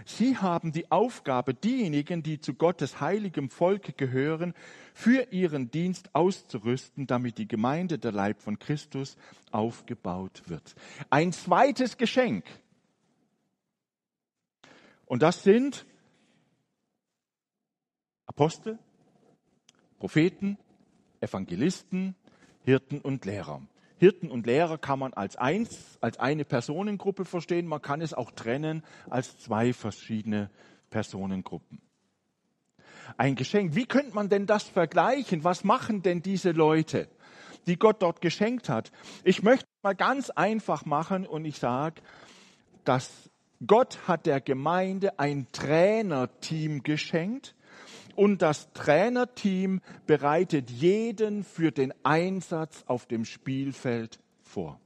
Sie 0.06 0.36
haben 0.36 0.72
die 0.72 0.90
Aufgabe, 0.90 1.54
diejenigen, 1.54 2.22
die 2.22 2.40
zu 2.40 2.54
Gottes 2.54 3.00
heiligem 3.00 3.50
Volke 3.50 3.92
gehören, 3.92 4.54
für 4.94 5.32
ihren 5.32 5.70
Dienst 5.70 6.14
auszurüsten, 6.14 7.06
damit 7.06 7.38
die 7.38 7.48
Gemeinde, 7.48 7.98
der 7.98 8.12
Leib 8.12 8.40
von 8.40 8.58
Christus, 8.58 9.16
aufgebaut 9.50 10.42
wird. 10.46 10.74
Ein 11.10 11.32
zweites 11.32 11.96
Geschenk. 11.96 12.44
Und 15.06 15.22
das 15.22 15.42
sind 15.42 15.84
Apostel, 18.26 18.78
Propheten, 19.98 20.58
Evangelisten, 21.20 22.14
Hirten 22.64 23.00
und 23.00 23.24
Lehrer. 23.24 23.62
Hirten 24.02 24.32
und 24.32 24.46
Lehrer 24.46 24.78
kann 24.78 24.98
man 24.98 25.12
als 25.12 25.36
eins, 25.36 25.96
als 26.00 26.18
eine 26.18 26.44
Personengruppe 26.44 27.24
verstehen. 27.24 27.68
Man 27.68 27.80
kann 27.80 28.00
es 28.00 28.12
auch 28.12 28.32
trennen 28.32 28.82
als 29.08 29.38
zwei 29.38 29.72
verschiedene 29.72 30.50
Personengruppen. 30.90 31.80
Ein 33.16 33.36
Geschenk. 33.36 33.76
Wie 33.76 33.86
könnte 33.86 34.12
man 34.12 34.28
denn 34.28 34.46
das 34.46 34.64
vergleichen? 34.64 35.44
Was 35.44 35.62
machen 35.62 36.02
denn 36.02 36.20
diese 36.20 36.50
Leute, 36.50 37.06
die 37.68 37.76
Gott 37.76 38.02
dort 38.02 38.20
geschenkt 38.20 38.68
hat? 38.68 38.90
Ich 39.22 39.44
möchte 39.44 39.68
mal 39.84 39.94
ganz 39.94 40.30
einfach 40.30 40.84
machen 40.84 41.24
und 41.24 41.44
ich 41.44 41.60
sage, 41.60 42.02
dass 42.82 43.30
Gott 43.64 44.08
hat 44.08 44.26
der 44.26 44.40
Gemeinde 44.40 45.20
ein 45.20 45.46
Trainerteam 45.52 46.82
geschenkt, 46.82 47.54
und 48.16 48.42
das 48.42 48.72
Trainerteam 48.72 49.81
bereitet 50.07 50.70
jeden 50.70 51.44
für 51.44 51.72
den 51.72 51.92
Einsatz 52.05 52.85
auf 52.87 53.07
dem 53.07 53.25
Spielfeld 53.25 54.18
vor. 54.42 54.81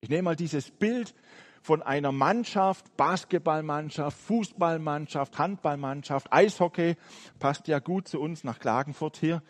Ich 0.00 0.08
nehme 0.08 0.22
mal 0.22 0.36
dieses 0.36 0.70
Bild 0.70 1.14
von 1.62 1.80
einer 1.80 2.10
Mannschaft, 2.10 2.96
Basketballmannschaft, 2.96 4.18
Fußballmannschaft, 4.18 5.38
Handballmannschaft, 5.38 6.32
Eishockey, 6.32 6.96
passt 7.38 7.68
ja 7.68 7.78
gut 7.78 8.08
zu 8.08 8.20
uns 8.20 8.42
nach 8.42 8.58
Klagenfurt 8.58 9.16
hier, 9.16 9.42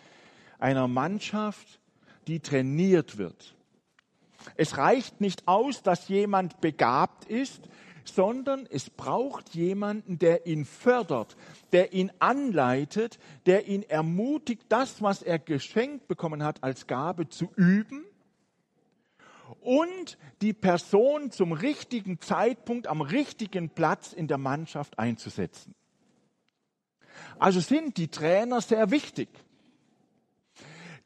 einer 0.58 0.88
Mannschaft, 0.88 1.80
die 2.26 2.40
trainiert 2.40 3.16
wird. 3.16 3.56
Es 4.56 4.76
reicht 4.76 5.20
nicht 5.20 5.48
aus, 5.48 5.82
dass 5.82 6.08
jemand 6.08 6.60
begabt 6.60 7.24
ist, 7.24 7.68
sondern 8.04 8.66
es 8.70 8.90
braucht 8.90 9.54
jemanden, 9.54 10.18
der 10.18 10.46
ihn 10.46 10.64
fördert, 10.64 11.36
der 11.72 11.92
ihn 11.92 12.12
anleitet, 12.18 13.18
der 13.46 13.66
ihn 13.66 13.82
ermutigt, 13.82 14.64
das, 14.68 15.02
was 15.02 15.22
er 15.22 15.38
geschenkt 15.38 16.08
bekommen 16.08 16.42
hat, 16.42 16.62
als 16.62 16.86
Gabe 16.86 17.28
zu 17.28 17.50
üben 17.56 18.04
und 19.60 20.18
die 20.40 20.52
Person 20.52 21.30
zum 21.30 21.52
richtigen 21.52 22.20
Zeitpunkt 22.20 22.86
am 22.86 23.00
richtigen 23.00 23.70
Platz 23.70 24.12
in 24.12 24.26
der 24.26 24.38
Mannschaft 24.38 24.98
einzusetzen. 24.98 25.74
Also 27.38 27.60
sind 27.60 27.96
die 27.96 28.08
Trainer 28.08 28.60
sehr 28.60 28.90
wichtig. 28.90 29.28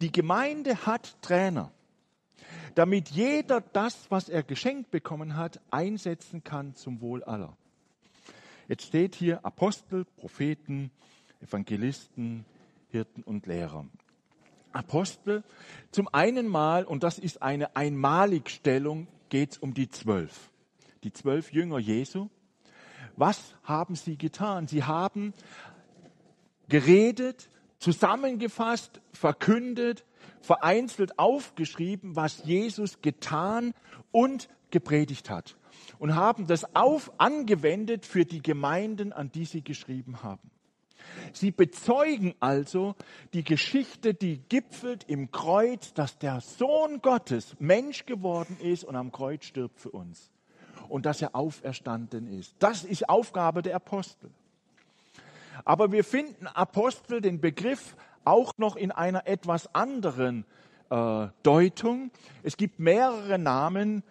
Die 0.01 0.13
Gemeinde 0.13 0.87
hat 0.87 1.17
Trainer, 1.23 1.73
damit 2.77 3.09
jeder 3.09 3.63
das, 3.63 4.11
was 4.11 4.29
er 4.29 4.43
geschenkt 4.43 4.91
bekommen 4.91 5.35
hat, 5.35 5.61
einsetzen 5.71 6.45
kann 6.45 6.75
zum 6.75 7.01
Wohl 7.01 7.25
aller. 7.25 7.57
Jetzt 8.69 8.85
steht 8.85 9.15
hier 9.15 9.45
Apostel, 9.47 10.05
Propheten, 10.05 10.91
Evangelisten, 11.41 12.45
Hirten 12.91 13.23
und 13.23 13.47
Lehrer. 13.47 13.87
Apostel, 14.73 15.43
zum 15.91 16.07
einen 16.13 16.47
mal, 16.47 16.85
und 16.85 17.03
das 17.03 17.19
ist 17.19 17.41
eine 17.41 17.77
Einmaligstellung, 17.77 19.09
geht 19.31 19.53
es 19.53 19.59
um 19.59 19.73
die 19.73 19.89
zwölf. 19.89 20.51
Die 21.03 21.15
zwölf 21.15 21.53
Jünger 21.53 21.79
Jesu. 21.79 22.29
Was 23.17 23.55
haben 23.63 23.95
sie 23.95 24.19
getan? 24.19 24.69
Sie 24.69 24.85
haben 24.85 25.33
geredet, 26.69 27.49
zusammengefasst, 27.79 29.01
verkündet, 29.13 30.05
vereinzelt 30.41 31.19
aufgeschrieben, 31.19 32.17
was 32.17 32.45
Jesus 32.45 33.01
getan 33.03 33.75
und 34.13 34.49
gepredigt 34.71 35.31
hat. 35.31 35.57
Und 35.99 36.15
haben 36.15 36.47
das 36.47 36.75
auf 36.75 37.13
angewendet 37.19 38.07
für 38.07 38.25
die 38.25 38.43
Gemeinden, 38.43 39.13
an 39.13 39.31
die 39.31 39.45
sie 39.45 39.63
geschrieben 39.63 40.23
haben. 40.23 40.51
Sie 41.33 41.51
bezeugen 41.51 42.35
also 42.41 42.95
die 43.33 43.45
Geschichte, 43.45 44.15
die 44.15 44.39
gipfelt 44.39 45.05
im 45.05 45.31
Kreuz, 45.31 45.93
dass 45.95 46.19
der 46.19 46.41
Sohn 46.41 47.01
Gottes 47.01 47.57
Mensch 47.59 48.07
geworden 48.07 48.57
ist 48.61 48.85
und 48.85 48.97
am 48.97 49.13
Kreuz 49.13 49.45
stirbt 49.45 49.79
für 49.79 49.91
uns. 49.91 50.31
Und 50.89 51.07
dass 51.07 51.23
er 51.23 51.35
auferstanden 51.35 52.27
ist. 52.27 52.55
Das 52.59 52.85
ist 52.85 53.09
Aufgabe 53.09 53.63
der 53.63 53.77
Apostel. 53.77 54.31
Aber 55.65 55.93
wir 55.93 56.05
finden 56.05 56.47
Apostel 56.47 57.21
den 57.21 57.41
Begriff 57.41 57.97
auch 58.25 58.53
noch 58.59 58.77
in 58.77 58.91
einer 58.91 59.27
etwas 59.27 59.75
anderen 59.75 60.45
äh, 60.91 61.29
Deutung. 61.43 62.11
Es 62.43 62.57
gibt 62.57 62.79
mehrere 62.79 63.39
Namen, 63.39 64.03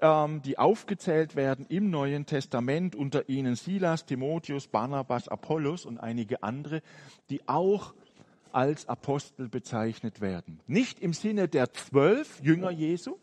ähm, 0.00 0.42
die 0.42 0.58
aufgezählt 0.58 1.36
werden 1.36 1.66
im 1.68 1.90
Neuen 1.90 2.26
Testament, 2.26 2.94
unter 2.94 3.28
ihnen 3.28 3.56
Silas, 3.56 4.06
Timotheus, 4.06 4.68
Barnabas, 4.68 5.28
Apollos 5.28 5.84
und 5.84 5.98
einige 5.98 6.42
andere, 6.42 6.82
die 7.30 7.46
auch 7.48 7.94
als 8.52 8.88
Apostel 8.88 9.48
bezeichnet 9.48 10.20
werden. 10.20 10.60
Nicht 10.66 11.00
im 11.00 11.12
Sinne 11.12 11.48
der 11.48 11.72
zwölf 11.72 12.40
Jünger 12.42 12.70
Jesu, 12.70 13.16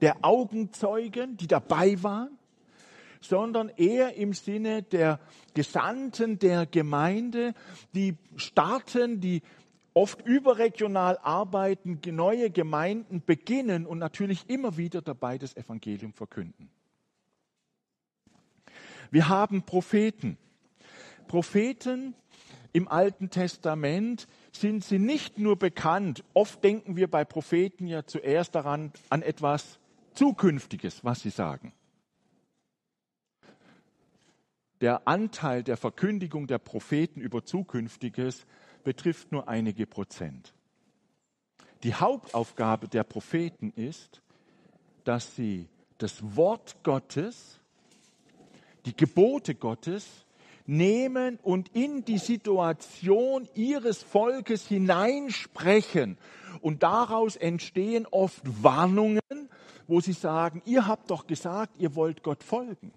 der 0.00 0.16
Augenzeugen, 0.22 1.36
die 1.36 1.46
dabei 1.46 2.02
waren, 2.02 2.37
sondern 3.20 3.68
eher 3.76 4.14
im 4.14 4.32
Sinne 4.32 4.82
der 4.82 5.20
Gesandten 5.54 6.38
der 6.38 6.66
Gemeinde, 6.66 7.54
die 7.94 8.16
starten, 8.36 9.20
die 9.20 9.42
oft 9.94 10.24
überregional 10.24 11.18
arbeiten, 11.18 12.00
neue 12.06 12.50
Gemeinden 12.50 13.22
beginnen 13.24 13.86
und 13.86 13.98
natürlich 13.98 14.48
immer 14.48 14.76
wieder 14.76 15.02
dabei 15.02 15.38
das 15.38 15.56
Evangelium 15.56 16.12
verkünden. 16.12 16.70
Wir 19.10 19.28
haben 19.28 19.62
Propheten. 19.62 20.36
Propheten 21.26 22.14
im 22.72 22.86
Alten 22.86 23.30
Testament 23.30 24.28
sind 24.52 24.84
sie 24.84 24.98
nicht 24.98 25.38
nur 25.38 25.58
bekannt. 25.58 26.22
Oft 26.34 26.62
denken 26.62 26.96
wir 26.96 27.10
bei 27.10 27.24
Propheten 27.24 27.86
ja 27.86 28.06
zuerst 28.06 28.54
daran 28.54 28.92
an 29.08 29.22
etwas 29.22 29.78
Zukünftiges, 30.14 31.04
was 31.04 31.20
sie 31.20 31.30
sagen 31.30 31.72
der 34.80 35.06
Anteil 35.08 35.62
der 35.62 35.76
Verkündigung 35.76 36.46
der 36.46 36.58
Propheten 36.58 37.20
über 37.20 37.44
Zukünftiges 37.44 38.46
betrifft 38.84 39.32
nur 39.32 39.48
einige 39.48 39.86
Prozent. 39.86 40.54
Die 41.82 41.94
Hauptaufgabe 41.94 42.88
der 42.88 43.04
Propheten 43.04 43.72
ist, 43.76 44.22
dass 45.04 45.36
sie 45.36 45.68
das 45.98 46.36
Wort 46.36 46.76
Gottes, 46.82 47.60
die 48.86 48.96
Gebote 48.96 49.54
Gottes 49.54 50.06
nehmen 50.66 51.38
und 51.42 51.74
in 51.74 52.04
die 52.04 52.18
Situation 52.18 53.48
ihres 53.54 54.02
Volkes 54.02 54.66
hineinsprechen. 54.66 56.18
Und 56.60 56.82
daraus 56.82 57.36
entstehen 57.36 58.06
oft 58.10 58.42
Warnungen, 58.62 59.20
wo 59.86 60.00
sie 60.00 60.12
sagen, 60.12 60.62
ihr 60.66 60.86
habt 60.86 61.10
doch 61.10 61.26
gesagt, 61.26 61.78
ihr 61.78 61.94
wollt 61.94 62.22
Gott 62.22 62.42
folgen. 62.42 62.92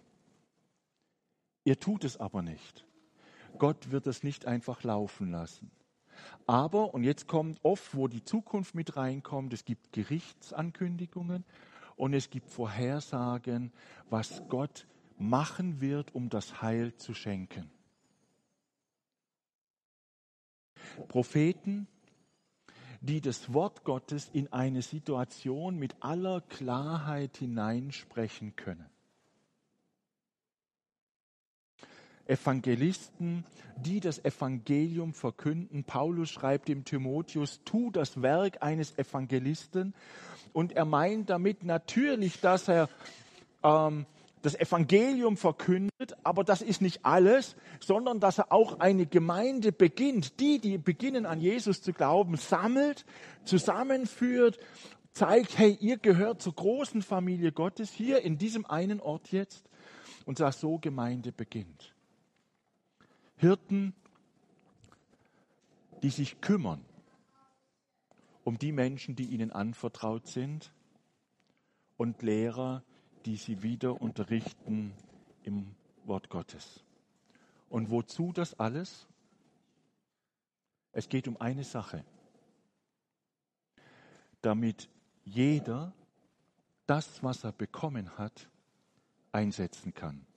Ihr 1.63 1.79
tut 1.79 2.03
es 2.03 2.17
aber 2.17 2.41
nicht. 2.41 2.85
Gott 3.57 3.91
wird 3.91 4.07
es 4.07 4.23
nicht 4.23 4.45
einfach 4.45 4.83
laufen 4.83 5.31
lassen. 5.31 5.71
Aber, 6.47 6.93
und 6.93 7.03
jetzt 7.03 7.27
kommt 7.27 7.59
oft, 7.63 7.95
wo 7.95 8.07
die 8.07 8.23
Zukunft 8.23 8.75
mit 8.75 8.95
reinkommt, 8.95 9.53
es 9.53 9.65
gibt 9.65 9.91
Gerichtsankündigungen 9.91 11.45
und 11.95 12.13
es 12.13 12.29
gibt 12.29 12.49
Vorhersagen, 12.49 13.71
was 14.09 14.43
Gott 14.49 14.87
machen 15.17 15.81
wird, 15.81 16.13
um 16.15 16.29
das 16.29 16.61
Heil 16.61 16.95
zu 16.95 17.13
schenken. 17.13 17.69
Propheten, 21.07 21.87
die 23.01 23.21
das 23.21 23.53
Wort 23.53 23.83
Gottes 23.83 24.29
in 24.33 24.51
eine 24.51 24.81
Situation 24.81 25.77
mit 25.77 25.95
aller 26.01 26.41
Klarheit 26.41 27.37
hineinsprechen 27.37 28.55
können. 28.55 28.90
Evangelisten, 32.27 33.45
die 33.77 33.99
das 33.99 34.23
Evangelium 34.23 35.13
verkünden. 35.13 35.83
Paulus 35.83 36.29
schreibt 36.29 36.67
dem 36.67 36.85
Timotheus, 36.85 37.61
tu 37.65 37.91
das 37.91 38.21
Werk 38.21 38.61
eines 38.61 38.97
Evangelisten. 38.97 39.93
Und 40.53 40.73
er 40.73 40.85
meint 40.85 41.29
damit 41.29 41.63
natürlich, 41.63 42.41
dass 42.41 42.67
er 42.67 42.89
ähm, 43.63 44.05
das 44.41 44.55
Evangelium 44.55 45.37
verkündet, 45.37 46.15
aber 46.23 46.43
das 46.43 46.61
ist 46.61 46.81
nicht 46.81 47.05
alles, 47.05 47.55
sondern 47.79 48.19
dass 48.19 48.39
er 48.39 48.51
auch 48.51 48.79
eine 48.79 49.05
Gemeinde 49.05 49.71
beginnt, 49.71 50.39
die, 50.39 50.59
die 50.59 50.77
beginnen 50.77 51.25
an 51.25 51.39
Jesus 51.39 51.81
zu 51.81 51.93
glauben, 51.93 52.37
sammelt, 52.37 53.05
zusammenführt, 53.45 54.57
zeigt, 55.13 55.57
hey, 55.57 55.77
ihr 55.79 55.97
gehört 55.97 56.41
zur 56.41 56.55
großen 56.55 57.01
Familie 57.01 57.51
Gottes 57.51 57.91
hier 57.91 58.21
in 58.21 58.37
diesem 58.37 58.65
einen 58.65 58.99
Ort 58.99 59.31
jetzt 59.31 59.69
und 60.25 60.39
dass 60.39 60.59
so 60.59 60.77
Gemeinde 60.77 61.31
beginnt. 61.31 61.93
Hirten, 63.41 63.95
die 66.03 66.11
sich 66.11 66.41
kümmern 66.41 66.85
um 68.43 68.59
die 68.59 68.71
Menschen, 68.71 69.15
die 69.15 69.25
ihnen 69.25 69.51
anvertraut 69.51 70.27
sind 70.27 70.71
und 71.97 72.21
Lehrer, 72.21 72.83
die 73.25 73.37
sie 73.37 73.63
wieder 73.63 73.99
unterrichten 73.99 74.93
im 75.41 75.75
Wort 76.05 76.29
Gottes. 76.29 76.83
Und 77.67 77.89
wozu 77.89 78.31
das 78.31 78.59
alles? 78.59 79.07
Es 80.91 81.09
geht 81.09 81.27
um 81.27 81.41
eine 81.41 81.63
Sache, 81.63 82.05
damit 84.43 84.87
jeder 85.25 85.93
das, 86.85 87.23
was 87.23 87.43
er 87.43 87.53
bekommen 87.53 88.19
hat, 88.19 88.51
einsetzen 89.31 89.95
kann 89.95 90.27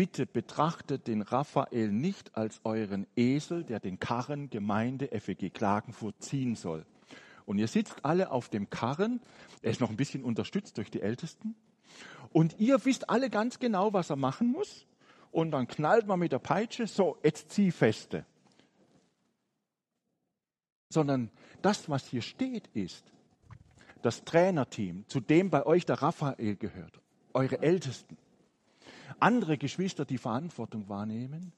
bitte 0.00 0.24
betrachtet 0.24 1.08
den 1.08 1.20
Raphael 1.20 1.92
nicht 1.92 2.34
als 2.34 2.62
euren 2.64 3.06
Esel, 3.16 3.64
der 3.64 3.80
den 3.80 4.00
Karren 4.00 4.48
Gemeinde 4.48 5.10
FEG 5.20 5.52
Klagenfurt 5.52 6.22
ziehen 6.22 6.54
soll. 6.56 6.86
Und 7.44 7.58
ihr 7.58 7.68
sitzt 7.68 8.02
alle 8.02 8.30
auf 8.30 8.48
dem 8.48 8.70
Karren, 8.70 9.20
er 9.60 9.72
ist 9.72 9.82
noch 9.82 9.90
ein 9.90 9.98
bisschen 9.98 10.24
unterstützt 10.24 10.78
durch 10.78 10.90
die 10.90 11.02
Ältesten, 11.02 11.54
und 12.32 12.58
ihr 12.58 12.82
wisst 12.86 13.10
alle 13.10 13.28
ganz 13.28 13.58
genau, 13.58 13.92
was 13.92 14.08
er 14.08 14.16
machen 14.16 14.50
muss, 14.50 14.86
und 15.32 15.50
dann 15.50 15.68
knallt 15.68 16.06
man 16.06 16.18
mit 16.18 16.32
der 16.32 16.38
Peitsche, 16.38 16.86
so, 16.86 17.18
jetzt 17.22 17.50
zieh 17.50 17.70
feste. 17.70 18.24
Sondern 20.88 21.30
das, 21.60 21.90
was 21.90 22.06
hier 22.06 22.22
steht, 22.22 22.68
ist, 22.68 23.04
das 24.00 24.24
Trainerteam, 24.24 25.04
zu 25.08 25.20
dem 25.20 25.50
bei 25.50 25.66
euch 25.66 25.84
der 25.84 26.00
Raphael 26.00 26.56
gehört, 26.56 27.02
eure 27.34 27.60
Ältesten, 27.60 28.16
andere 29.18 29.58
Geschwister, 29.58 30.04
die 30.04 30.18
Verantwortung 30.18 30.88
wahrnehmen, 30.88 31.52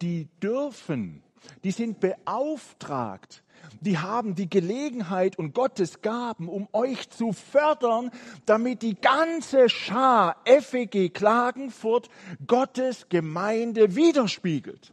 die 0.00 0.28
dürfen, 0.42 1.22
die 1.64 1.70
sind 1.70 2.00
beauftragt, 2.00 3.42
die 3.80 3.98
haben 3.98 4.34
die 4.34 4.50
Gelegenheit 4.50 5.38
und 5.38 5.54
Gottes 5.54 6.02
Gaben, 6.02 6.48
um 6.48 6.68
euch 6.72 7.10
zu 7.10 7.32
fördern, 7.32 8.10
damit 8.46 8.82
die 8.82 8.94
ganze 8.94 9.68
Schar 9.68 10.36
FEG 10.44 11.12
Klagenfurt 11.14 12.08
Gottes 12.46 13.08
Gemeinde 13.08 13.94
widerspiegelt. 13.94 14.92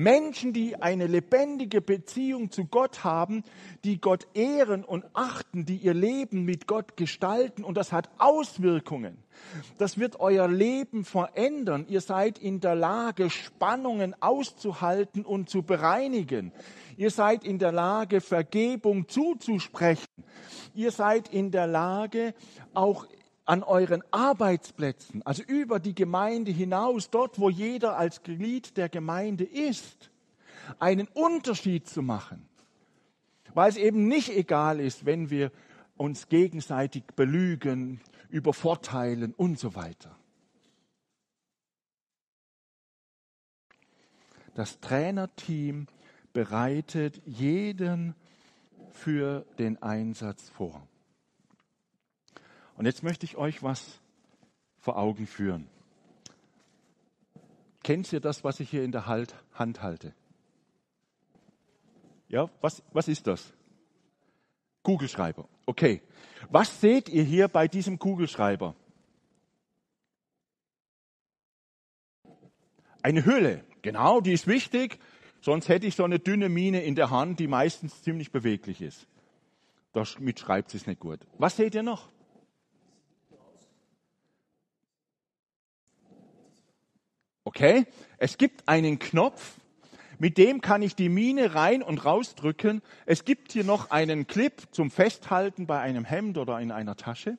Menschen, 0.00 0.54
die 0.54 0.80
eine 0.80 1.06
lebendige 1.06 1.82
Beziehung 1.82 2.50
zu 2.50 2.64
Gott 2.64 3.04
haben, 3.04 3.44
die 3.84 4.00
Gott 4.00 4.26
ehren 4.34 4.82
und 4.82 5.04
achten, 5.12 5.66
die 5.66 5.76
ihr 5.76 5.92
Leben 5.92 6.44
mit 6.44 6.66
Gott 6.66 6.96
gestalten 6.96 7.64
und 7.64 7.76
das 7.76 7.92
hat 7.92 8.08
Auswirkungen. 8.18 9.18
Das 9.78 9.98
wird 9.98 10.18
euer 10.18 10.48
Leben 10.48 11.04
verändern. 11.04 11.84
Ihr 11.88 12.00
seid 12.00 12.38
in 12.38 12.60
der 12.60 12.74
Lage, 12.74 13.28
Spannungen 13.30 14.14
auszuhalten 14.20 15.24
und 15.24 15.50
zu 15.50 15.62
bereinigen. 15.62 16.52
Ihr 16.96 17.10
seid 17.10 17.44
in 17.44 17.58
der 17.58 17.72
Lage, 17.72 18.20
Vergebung 18.20 19.08
zuzusprechen. 19.08 20.06
Ihr 20.74 20.92
seid 20.92 21.28
in 21.28 21.50
der 21.50 21.66
Lage, 21.66 22.34
auch 22.72 23.06
an 23.50 23.64
euren 23.64 24.04
Arbeitsplätzen, 24.12 25.26
also 25.26 25.42
über 25.42 25.80
die 25.80 25.96
Gemeinde 25.96 26.52
hinaus, 26.52 27.10
dort, 27.10 27.40
wo 27.40 27.50
jeder 27.50 27.98
als 27.98 28.22
Glied 28.22 28.76
der 28.76 28.88
Gemeinde 28.88 29.42
ist, 29.42 30.12
einen 30.78 31.08
Unterschied 31.08 31.88
zu 31.88 32.00
machen. 32.00 32.48
Weil 33.52 33.68
es 33.68 33.76
eben 33.76 34.06
nicht 34.06 34.28
egal 34.28 34.78
ist, 34.78 35.04
wenn 35.04 35.30
wir 35.30 35.50
uns 35.96 36.28
gegenseitig 36.28 37.02
belügen, 37.16 38.00
übervorteilen 38.28 39.34
und 39.34 39.58
so 39.58 39.74
weiter. 39.74 40.16
Das 44.54 44.78
Trainerteam 44.78 45.88
bereitet 46.32 47.20
jeden 47.26 48.14
für 48.92 49.44
den 49.58 49.82
Einsatz 49.82 50.50
vor. 50.50 50.86
Und 52.80 52.86
jetzt 52.86 53.02
möchte 53.02 53.26
ich 53.26 53.36
euch 53.36 53.62
was 53.62 54.00
vor 54.78 54.96
Augen 54.96 55.26
führen. 55.26 55.68
Kennt 57.82 58.10
ihr 58.10 58.20
das, 58.20 58.42
was 58.42 58.58
ich 58.58 58.70
hier 58.70 58.82
in 58.84 58.90
der 58.90 59.04
Hand 59.04 59.82
halte? 59.82 60.14
Ja, 62.28 62.48
was, 62.62 62.82
was 62.94 63.06
ist 63.06 63.26
das? 63.26 63.52
Kugelschreiber. 64.82 65.46
Okay. 65.66 66.00
Was 66.48 66.80
seht 66.80 67.10
ihr 67.10 67.22
hier 67.22 67.48
bei 67.48 67.68
diesem 67.68 67.98
Kugelschreiber? 67.98 68.74
Eine 73.02 73.26
Hülle. 73.26 73.62
Genau, 73.82 74.22
die 74.22 74.32
ist 74.32 74.46
wichtig. 74.46 74.98
Sonst 75.42 75.68
hätte 75.68 75.86
ich 75.86 75.96
so 75.96 76.04
eine 76.04 76.18
dünne 76.18 76.48
Mine 76.48 76.82
in 76.82 76.94
der 76.94 77.10
Hand, 77.10 77.40
die 77.40 77.46
meistens 77.46 78.02
ziemlich 78.02 78.32
beweglich 78.32 78.80
ist. 78.80 79.06
Damit 79.92 80.40
schreibt 80.40 80.74
es 80.74 80.86
nicht 80.86 81.00
gut. 81.00 81.20
Was 81.36 81.58
seht 81.58 81.74
ihr 81.74 81.82
noch? 81.82 82.08
Okay? 87.50 87.84
Es 88.18 88.38
gibt 88.38 88.68
einen 88.68 89.00
Knopf, 89.00 89.56
mit 90.20 90.38
dem 90.38 90.60
kann 90.60 90.82
ich 90.82 90.94
die 90.94 91.08
Mine 91.08 91.56
rein 91.56 91.82
und 91.82 92.04
rausdrücken. 92.04 92.80
Es 93.06 93.24
gibt 93.24 93.50
hier 93.50 93.64
noch 93.64 93.90
einen 93.90 94.28
Clip 94.28 94.52
zum 94.70 94.88
Festhalten 94.92 95.66
bei 95.66 95.80
einem 95.80 96.04
Hemd 96.04 96.38
oder 96.38 96.60
in 96.60 96.70
einer 96.70 96.94
Tasche. 96.94 97.38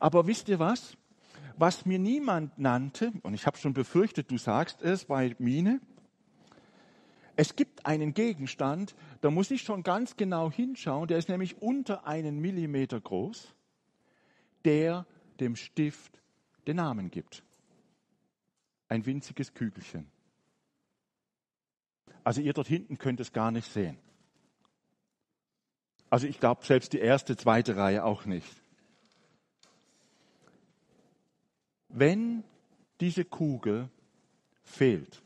Aber 0.00 0.26
wisst 0.26 0.48
ihr 0.48 0.58
was? 0.58 0.96
Was 1.56 1.86
mir 1.86 2.00
niemand 2.00 2.58
nannte, 2.58 3.12
und 3.22 3.34
ich 3.34 3.46
habe 3.46 3.56
schon 3.58 3.74
befürchtet, 3.74 4.28
du 4.28 4.38
sagst 4.38 4.82
es 4.82 5.04
bei 5.04 5.36
Mine, 5.38 5.80
es 7.36 7.54
gibt 7.54 7.86
einen 7.86 8.14
Gegenstand, 8.14 8.96
da 9.20 9.30
muss 9.30 9.52
ich 9.52 9.62
schon 9.62 9.84
ganz 9.84 10.16
genau 10.16 10.50
hinschauen, 10.50 11.06
der 11.06 11.18
ist 11.18 11.28
nämlich 11.28 11.62
unter 11.62 12.08
einen 12.08 12.40
Millimeter 12.40 13.00
groß, 13.00 13.54
der 14.64 15.06
dem 15.38 15.54
Stift 15.54 16.20
den 16.66 16.78
Namen 16.78 17.12
gibt 17.12 17.44
ein 18.92 19.06
winziges 19.06 19.54
Kügelchen. 19.54 20.06
Also 22.24 22.42
ihr 22.42 22.52
dort 22.52 22.68
hinten 22.68 22.98
könnt 22.98 23.20
es 23.20 23.32
gar 23.32 23.50
nicht 23.50 23.72
sehen. 23.72 23.96
Also 26.10 26.26
ich 26.26 26.38
glaube 26.38 26.64
selbst 26.66 26.92
die 26.92 26.98
erste, 26.98 27.34
zweite 27.38 27.76
Reihe 27.76 28.04
auch 28.04 28.26
nicht. 28.26 28.54
Wenn 31.88 32.44
diese 33.00 33.24
Kugel 33.24 33.88
fehlt, 34.62 35.22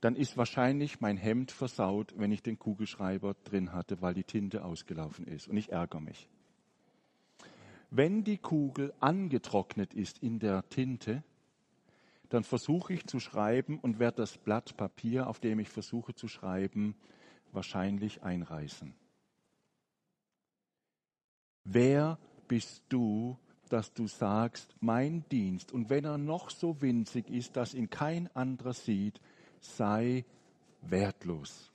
dann 0.00 0.16
ist 0.16 0.36
wahrscheinlich 0.36 1.00
mein 1.00 1.16
Hemd 1.16 1.52
versaut, 1.52 2.14
wenn 2.16 2.32
ich 2.32 2.42
den 2.42 2.58
Kugelschreiber 2.58 3.34
drin 3.44 3.72
hatte, 3.72 4.02
weil 4.02 4.14
die 4.14 4.24
Tinte 4.24 4.64
ausgelaufen 4.64 5.24
ist. 5.28 5.46
Und 5.46 5.56
ich 5.56 5.70
ärgere 5.70 6.00
mich. 6.00 6.28
Wenn 7.90 8.24
die 8.24 8.38
Kugel 8.38 8.92
angetrocknet 8.98 9.94
ist 9.94 10.18
in 10.18 10.40
der 10.40 10.68
Tinte, 10.68 11.22
dann 12.28 12.44
versuche 12.44 12.92
ich 12.92 13.06
zu 13.06 13.20
schreiben 13.20 13.78
und 13.78 13.98
werde 13.98 14.18
das 14.18 14.36
Blatt 14.36 14.76
Papier, 14.76 15.28
auf 15.28 15.40
dem 15.40 15.58
ich 15.58 15.68
versuche 15.68 16.14
zu 16.14 16.28
schreiben, 16.28 16.94
wahrscheinlich 17.52 18.22
einreißen. 18.22 18.94
Wer 21.64 22.18
bist 22.46 22.82
du, 22.88 23.38
dass 23.68 23.92
du 23.92 24.06
sagst, 24.06 24.74
mein 24.80 25.24
Dienst, 25.30 25.72
und 25.72 25.90
wenn 25.90 26.04
er 26.04 26.18
noch 26.18 26.50
so 26.50 26.80
winzig 26.80 27.28
ist, 27.28 27.56
dass 27.56 27.74
ihn 27.74 27.90
kein 27.90 28.34
anderer 28.34 28.72
sieht, 28.72 29.20
sei 29.60 30.24
wertlos? 30.82 31.70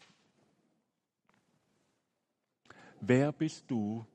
Wer 3.01 3.31
bist 3.31 3.65
du, 3.67 4.05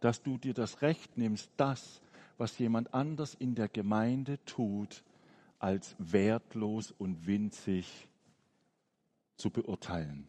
dass 0.00 0.22
du 0.22 0.38
dir 0.38 0.54
das 0.54 0.82
Recht 0.82 1.16
nimmst, 1.16 1.50
das, 1.56 2.00
was 2.36 2.58
jemand 2.58 2.92
anders 2.92 3.34
in 3.34 3.54
der 3.54 3.68
Gemeinde 3.68 4.38
tut, 4.44 5.02
als 5.58 5.96
wertlos 5.98 6.90
und 6.90 7.26
winzig 7.26 8.08
zu 9.36 9.50
beurteilen. 9.50 10.28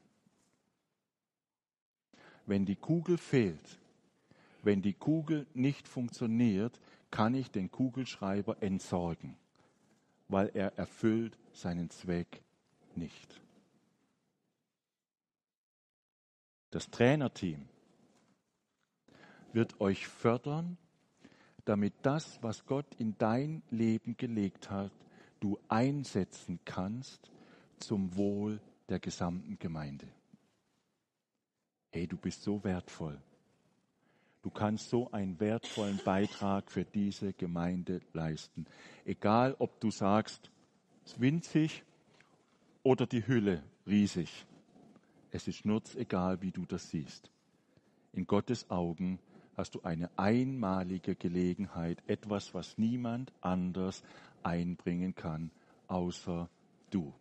Wenn 2.45 2.65
die 2.65 2.75
Kugel 2.75 3.17
fehlt, 3.17 3.79
wenn 4.63 4.81
die 4.81 4.93
Kugel 4.93 5.47
nicht 5.53 5.87
funktioniert, 5.87 6.79
kann 7.11 7.35
ich 7.35 7.51
den 7.51 7.71
Kugelschreiber 7.71 8.61
entsorgen, 8.61 9.37
weil 10.27 10.49
er 10.53 10.77
erfüllt 10.77 11.37
seinen 11.53 11.89
Zweck 11.89 12.41
nicht. 12.95 13.41
Das 16.71 16.89
Trainerteam 16.89 17.69
wird 19.53 19.79
euch 19.79 20.07
fördern, 20.07 20.77
damit 21.63 21.93
das, 22.01 22.41
was 22.43 22.65
Gott 22.65 22.93
in 22.97 23.17
dein 23.17 23.63
Leben 23.69 24.17
gelegt 24.17 24.69
hat, 24.69 24.91
du 25.45 25.59
einsetzen 25.67 26.59
kannst 26.65 27.29
zum 27.77 28.15
Wohl 28.15 28.59
der 28.89 28.99
gesamten 28.99 29.59
Gemeinde. 29.59 30.07
Hey, 31.91 32.07
du 32.07 32.17
bist 32.17 32.41
so 32.41 32.63
wertvoll. 32.63 33.21
Du 34.41 34.49
kannst 34.49 34.89
so 34.89 35.11
einen 35.11 35.39
wertvollen 35.39 36.01
Beitrag 36.03 36.71
für 36.71 36.83
diese 36.83 37.31
Gemeinde 37.31 38.01
leisten. 38.13 38.65
Egal, 39.05 39.55
ob 39.59 39.79
du 39.81 39.91
sagst, 39.91 40.49
es 41.05 41.11
ist 41.11 41.21
winzig 41.21 41.83
oder 42.81 43.05
die 43.05 43.27
Hülle 43.27 43.61
riesig. 43.85 44.47
Es 45.29 45.47
ist 45.47 45.63
egal, 45.95 46.41
wie 46.41 46.51
du 46.51 46.65
das 46.65 46.89
siehst. 46.89 47.29
In 48.13 48.25
Gottes 48.25 48.67
Augen 48.71 49.19
hast 49.55 49.75
du 49.75 49.81
eine 49.83 50.09
einmalige 50.17 51.15
Gelegenheit, 51.15 52.01
etwas, 52.07 52.55
was 52.55 52.79
niemand 52.79 53.31
anders 53.41 54.01
einbringen 54.45 55.15
kann, 55.15 55.51
außer 55.87 56.49
du. 56.91 57.13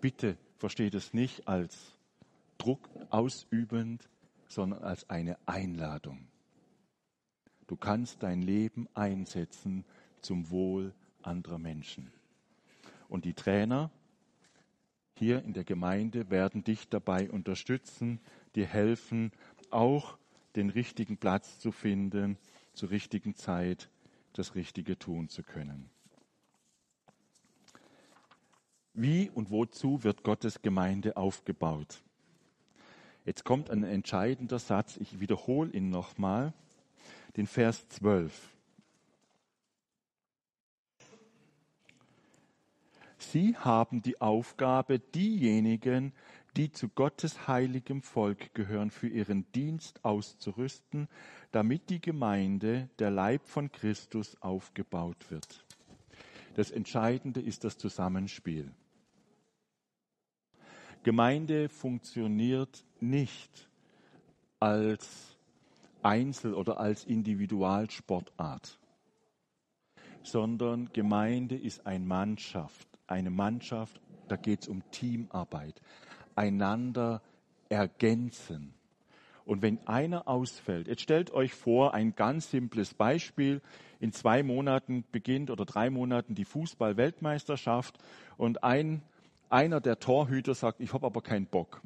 Bitte 0.00 0.36
versteht 0.58 0.94
es 0.94 1.14
nicht 1.14 1.48
als 1.48 1.98
Druck 2.58 2.88
ausübend, 3.10 4.08
sondern 4.48 4.82
als 4.82 5.08
eine 5.10 5.38
Einladung. 5.46 6.26
Du 7.66 7.76
kannst 7.76 8.22
dein 8.22 8.42
Leben 8.42 8.88
einsetzen 8.94 9.84
zum 10.20 10.50
Wohl 10.50 10.92
anderer 11.22 11.58
Menschen. 11.58 12.12
Und 13.08 13.24
die 13.24 13.34
Trainer 13.34 13.90
hier 15.16 15.42
in 15.42 15.52
der 15.52 15.64
Gemeinde 15.64 16.30
werden 16.30 16.64
dich 16.64 16.88
dabei 16.88 17.30
unterstützen, 17.30 18.20
dir 18.54 18.66
helfen, 18.66 19.32
auch 19.70 20.18
den 20.56 20.70
richtigen 20.70 21.16
Platz 21.16 21.58
zu 21.58 21.72
finden, 21.72 22.36
zur 22.74 22.90
richtigen 22.90 23.34
Zeit 23.34 23.88
das 24.32 24.54
Richtige 24.54 24.98
tun 24.98 25.28
zu 25.28 25.42
können. 25.42 25.88
Wie 28.94 29.28
und 29.28 29.50
wozu 29.50 30.04
wird 30.04 30.22
Gottes 30.22 30.62
Gemeinde 30.62 31.16
aufgebaut? 31.16 32.00
Jetzt 33.24 33.44
kommt 33.44 33.68
ein 33.68 33.82
entscheidender 33.82 34.60
Satz, 34.60 34.96
ich 34.98 35.18
wiederhole 35.18 35.72
ihn 35.72 35.90
nochmal, 35.90 36.52
den 37.36 37.48
Vers 37.48 37.88
12. 37.88 38.54
Sie 43.18 43.56
haben 43.56 44.00
die 44.00 44.20
Aufgabe, 44.20 45.00
diejenigen, 45.00 46.12
die 46.56 46.70
zu 46.70 46.88
Gottes 46.88 47.48
heiligem 47.48 48.00
Volk 48.00 48.54
gehören, 48.54 48.92
für 48.92 49.08
ihren 49.08 49.50
Dienst 49.52 50.04
auszurüsten, 50.04 51.08
damit 51.50 51.90
die 51.90 52.00
Gemeinde, 52.00 52.88
der 53.00 53.10
Leib 53.10 53.48
von 53.48 53.72
Christus, 53.72 54.40
aufgebaut 54.40 55.32
wird. 55.32 55.64
Das 56.54 56.70
Entscheidende 56.70 57.40
ist 57.40 57.64
das 57.64 57.76
Zusammenspiel. 57.76 58.70
Gemeinde 61.04 61.68
funktioniert 61.68 62.82
nicht 62.98 63.68
als 64.58 65.36
Einzel- 66.02 66.54
oder 66.54 66.80
als 66.80 67.04
Individualsportart, 67.04 68.78
sondern 70.22 70.90
Gemeinde 70.94 71.56
ist 71.56 71.86
eine 71.86 72.04
Mannschaft. 72.04 72.88
Eine 73.06 73.30
Mannschaft, 73.30 74.00
da 74.28 74.36
geht 74.36 74.62
es 74.62 74.68
um 74.68 74.82
Teamarbeit, 74.90 75.80
einander 76.34 77.20
ergänzen. 77.68 78.72
Und 79.44 79.60
wenn 79.60 79.86
einer 79.86 80.26
ausfällt, 80.26 80.88
jetzt 80.88 81.02
stellt 81.02 81.32
euch 81.32 81.52
vor, 81.52 81.92
ein 81.92 82.14
ganz 82.14 82.50
simples 82.50 82.94
Beispiel. 82.94 83.60
In 84.00 84.12
zwei 84.12 84.42
Monaten 84.42 85.04
beginnt 85.12 85.50
oder 85.50 85.66
drei 85.66 85.90
Monaten 85.90 86.34
die 86.34 86.46
Fußball-Weltmeisterschaft 86.46 87.98
und 88.38 88.64
ein, 88.64 89.02
einer 89.50 89.80
der 89.80 89.98
Torhüter 89.98 90.54
sagt, 90.54 90.80
ich 90.80 90.92
habe 90.92 91.06
aber 91.06 91.22
keinen 91.22 91.46
Bock. 91.46 91.82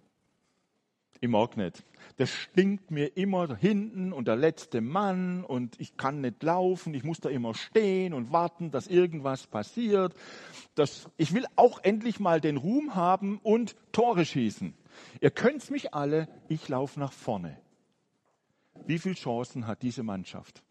Ich 1.21 1.29
mag 1.29 1.57
nicht. 1.57 1.85
Das 2.17 2.31
stinkt 2.31 2.91
mir 2.91 3.17
immer 3.17 3.57
hinten 3.57 4.13
und 4.13 4.29
der 4.29 4.37
letzte 4.37 4.81
Mann 4.81 5.45
und 5.45 5.81
ich 5.81 5.97
kann 5.97 6.21
nicht 6.21 6.43
laufen, 6.43 6.95
ich 6.95 7.03
muss 7.03 7.21
da 7.21 7.29
immer 7.29 7.55
stehen 7.55 8.15
und 8.15 8.33
warten, 8.33 8.71
dass 8.71 8.87
irgendwas 8.87 9.47
passiert. 9.47 10.15
Das, 10.77 11.09
ich 11.17 11.35
will 11.35 11.45
auch 11.57 11.83
endlich 11.83 12.21
mal 12.21 12.41
den 12.41 12.57
Ruhm 12.57 12.95
haben 12.95 13.39
und 13.43 13.75
Tore 13.91 14.25
schießen. 14.25 14.75
Ihr 15.21 15.31
könnt 15.31 15.69
mich 15.71 15.93
alle, 15.93 16.29
ich 16.49 16.69
laufe 16.69 17.01
nach 17.01 17.13
vorne. 17.13 17.59
Wie 18.87 18.99
viele 18.99 19.17
Chancen 19.17 19.67
hat 19.67 19.83
diese 19.83 20.05
Mannschaft? 20.05 20.63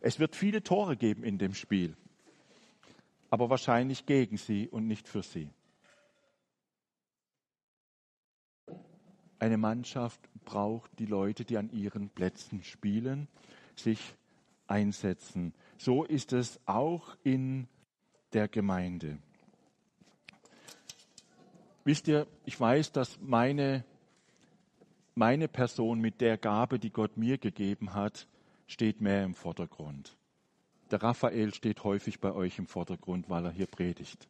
Es 0.00 0.18
wird 0.18 0.36
viele 0.36 0.62
Tore 0.62 0.96
geben 0.96 1.24
in 1.24 1.38
dem 1.38 1.54
Spiel, 1.54 1.96
aber 3.32 3.48
wahrscheinlich 3.48 4.04
gegen 4.04 4.36
sie 4.36 4.68
und 4.68 4.86
nicht 4.86 5.08
für 5.08 5.22
sie. 5.22 5.48
Eine 9.38 9.56
Mannschaft 9.56 10.20
braucht 10.44 10.90
die 10.98 11.06
Leute, 11.06 11.46
die 11.46 11.56
an 11.56 11.70
ihren 11.70 12.10
Plätzen 12.10 12.62
spielen, 12.62 13.28
sich 13.74 14.14
einsetzen. 14.66 15.54
So 15.78 16.04
ist 16.04 16.34
es 16.34 16.60
auch 16.66 17.16
in 17.24 17.68
der 18.34 18.48
Gemeinde. 18.48 19.16
Wisst 21.84 22.08
ihr, 22.08 22.26
ich 22.44 22.60
weiß, 22.60 22.92
dass 22.92 23.18
meine, 23.18 23.82
meine 25.14 25.48
Person 25.48 26.00
mit 26.00 26.20
der 26.20 26.36
Gabe, 26.36 26.78
die 26.78 26.90
Gott 26.90 27.16
mir 27.16 27.38
gegeben 27.38 27.94
hat, 27.94 28.26
steht 28.66 29.00
mehr 29.00 29.24
im 29.24 29.34
Vordergrund. 29.34 30.18
Der 30.92 31.02
Raphael 31.02 31.54
steht 31.54 31.84
häufig 31.84 32.20
bei 32.20 32.32
euch 32.32 32.58
im 32.58 32.66
Vordergrund, 32.66 33.30
weil 33.30 33.46
er 33.46 33.50
hier 33.50 33.66
predigt 33.66 34.28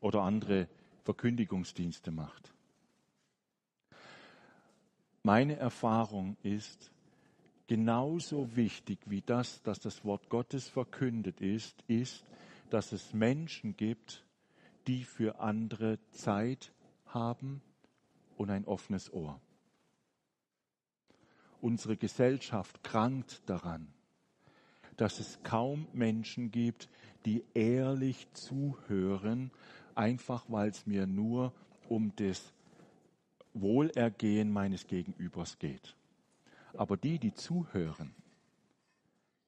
oder 0.00 0.22
andere 0.22 0.66
Verkündigungsdienste 1.04 2.10
macht. 2.10 2.52
Meine 5.22 5.54
Erfahrung 5.54 6.36
ist, 6.42 6.90
genauso 7.68 8.56
wichtig 8.56 8.98
wie 9.06 9.20
das, 9.20 9.62
dass 9.62 9.78
das 9.78 10.04
Wort 10.04 10.28
Gottes 10.28 10.68
verkündet 10.68 11.40
ist, 11.40 11.84
ist, 11.86 12.24
dass 12.70 12.90
es 12.90 13.14
Menschen 13.14 13.76
gibt, 13.76 14.24
die 14.88 15.04
für 15.04 15.38
andere 15.38 16.00
Zeit 16.10 16.72
haben 17.06 17.62
und 18.36 18.50
ein 18.50 18.64
offenes 18.64 19.12
Ohr. 19.12 19.40
Unsere 21.60 21.96
Gesellschaft 21.96 22.82
krankt 22.82 23.42
daran, 23.46 23.94
dass 24.98 25.20
es 25.20 25.38
kaum 25.44 25.86
Menschen 25.92 26.50
gibt, 26.50 26.90
die 27.24 27.44
ehrlich 27.54 28.28
zuhören, 28.34 29.50
einfach 29.94 30.44
weil 30.48 30.68
es 30.68 30.86
mir 30.86 31.06
nur 31.06 31.52
um 31.88 32.12
das 32.16 32.52
Wohlergehen 33.54 34.52
meines 34.52 34.86
Gegenübers 34.86 35.58
geht. 35.58 35.96
Aber 36.74 36.96
die, 36.96 37.18
die 37.18 37.32
zuhören, 37.32 38.14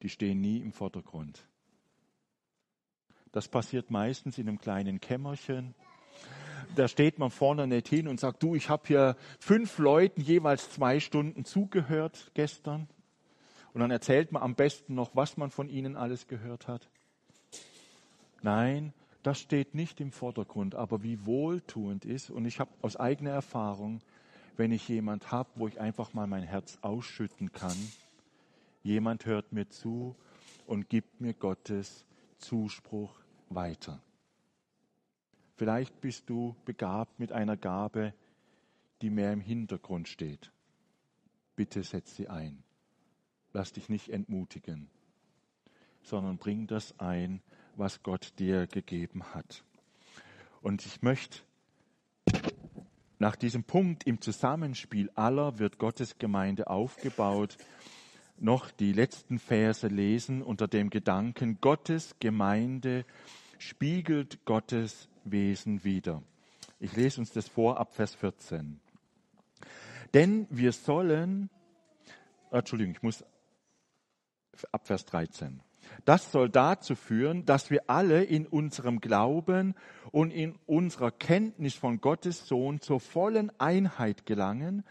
die 0.02 0.08
stehen 0.08 0.40
nie 0.40 0.58
im 0.58 0.72
Vordergrund. 0.72 1.46
Das 3.32 3.48
passiert 3.48 3.90
meistens 3.90 4.38
in 4.38 4.48
einem 4.48 4.58
kleinen 4.58 5.00
Kämmerchen. 5.00 5.74
Da 6.76 6.86
steht 6.86 7.18
man 7.18 7.30
vorne 7.30 7.66
nicht 7.66 7.88
hin 7.88 8.06
und 8.06 8.20
sagt, 8.20 8.42
du, 8.42 8.54
ich 8.54 8.68
habe 8.68 8.86
hier 8.86 9.16
fünf 9.40 9.78
Leuten 9.78 10.20
jeweils 10.20 10.70
zwei 10.70 11.00
Stunden 11.00 11.44
zugehört 11.44 12.30
gestern. 12.34 12.88
Und 13.72 13.80
dann 13.80 13.90
erzählt 13.90 14.32
man 14.32 14.42
am 14.42 14.54
besten 14.54 14.94
noch, 14.94 15.14
was 15.14 15.36
man 15.36 15.50
von 15.50 15.68
ihnen 15.68 15.96
alles 15.96 16.26
gehört 16.26 16.66
hat. 16.66 16.88
Nein, 18.42 18.92
das 19.22 19.38
steht 19.38 19.74
nicht 19.74 20.00
im 20.00 20.12
Vordergrund, 20.12 20.74
aber 20.74 21.02
wie 21.02 21.26
wohltuend 21.26 22.04
ist. 22.04 22.30
Und 22.30 22.46
ich 22.46 22.58
habe 22.58 22.70
aus 22.82 22.96
eigener 22.96 23.30
Erfahrung, 23.30 24.00
wenn 24.56 24.72
ich 24.72 24.88
jemand 24.88 25.30
habe, 25.30 25.50
wo 25.54 25.68
ich 25.68 25.80
einfach 25.80 26.14
mal 26.14 26.26
mein 26.26 26.42
Herz 26.42 26.78
ausschütten 26.82 27.52
kann, 27.52 27.76
jemand 28.82 29.26
hört 29.26 29.52
mir 29.52 29.68
zu 29.68 30.16
und 30.66 30.88
gibt 30.88 31.20
mir 31.20 31.34
Gottes 31.34 32.04
Zuspruch 32.38 33.14
weiter. 33.50 34.00
Vielleicht 35.56 36.00
bist 36.00 36.30
du 36.30 36.56
begabt 36.64 37.18
mit 37.20 37.32
einer 37.32 37.56
Gabe, 37.56 38.14
die 39.02 39.10
mehr 39.10 39.32
im 39.32 39.40
Hintergrund 39.40 40.08
steht. 40.08 40.50
Bitte 41.54 41.82
setz 41.82 42.16
sie 42.16 42.28
ein. 42.28 42.62
Lass 43.52 43.72
dich 43.72 43.88
nicht 43.88 44.10
entmutigen, 44.10 44.88
sondern 46.02 46.38
bring 46.38 46.66
das 46.66 46.98
ein, 46.98 47.40
was 47.76 48.02
Gott 48.02 48.32
dir 48.38 48.66
gegeben 48.66 49.24
hat. 49.34 49.64
Und 50.62 50.84
ich 50.86 51.02
möchte 51.02 51.40
nach 53.18 53.36
diesem 53.36 53.64
Punkt 53.64 54.04
im 54.06 54.20
Zusammenspiel 54.20 55.10
aller 55.14 55.58
wird 55.58 55.78
Gottes 55.78 56.18
Gemeinde 56.18 56.68
aufgebaut, 56.68 57.56
noch 58.38 58.70
die 58.70 58.92
letzten 58.92 59.38
Verse 59.38 59.86
lesen 59.86 60.42
unter 60.42 60.66
dem 60.66 60.88
Gedanken, 60.88 61.58
Gottes 61.60 62.16
Gemeinde 62.18 63.04
spiegelt 63.58 64.44
Gottes 64.46 65.08
Wesen 65.24 65.84
wider. 65.84 66.22
Ich 66.78 66.96
lese 66.96 67.20
uns 67.20 67.32
das 67.32 67.46
vor 67.46 67.78
ab 67.78 67.94
Vers 67.94 68.14
14. 68.14 68.80
Denn 70.14 70.46
wir 70.48 70.72
sollen, 70.72 71.50
Entschuldigung, 72.50 72.94
ich 72.94 73.02
muss 73.02 73.22
ab 74.72 74.86
Vers 74.86 75.04
13. 75.06 75.60
Das 76.04 76.32
soll 76.32 76.48
dazu 76.48 76.94
führen, 76.94 77.44
dass 77.44 77.70
wir 77.70 77.88
alle 77.88 78.22
in 78.24 78.46
unserem 78.46 79.00
Glauben 79.00 79.74
und 80.12 80.30
in 80.30 80.56
unserer 80.66 81.10
Kenntnis 81.10 81.74
von 81.74 82.00
Gottes 82.00 82.46
Sohn 82.46 82.80
zur 82.80 83.00
vollen 83.00 83.50
Einheit 83.58 84.26
gelangen 84.26 84.84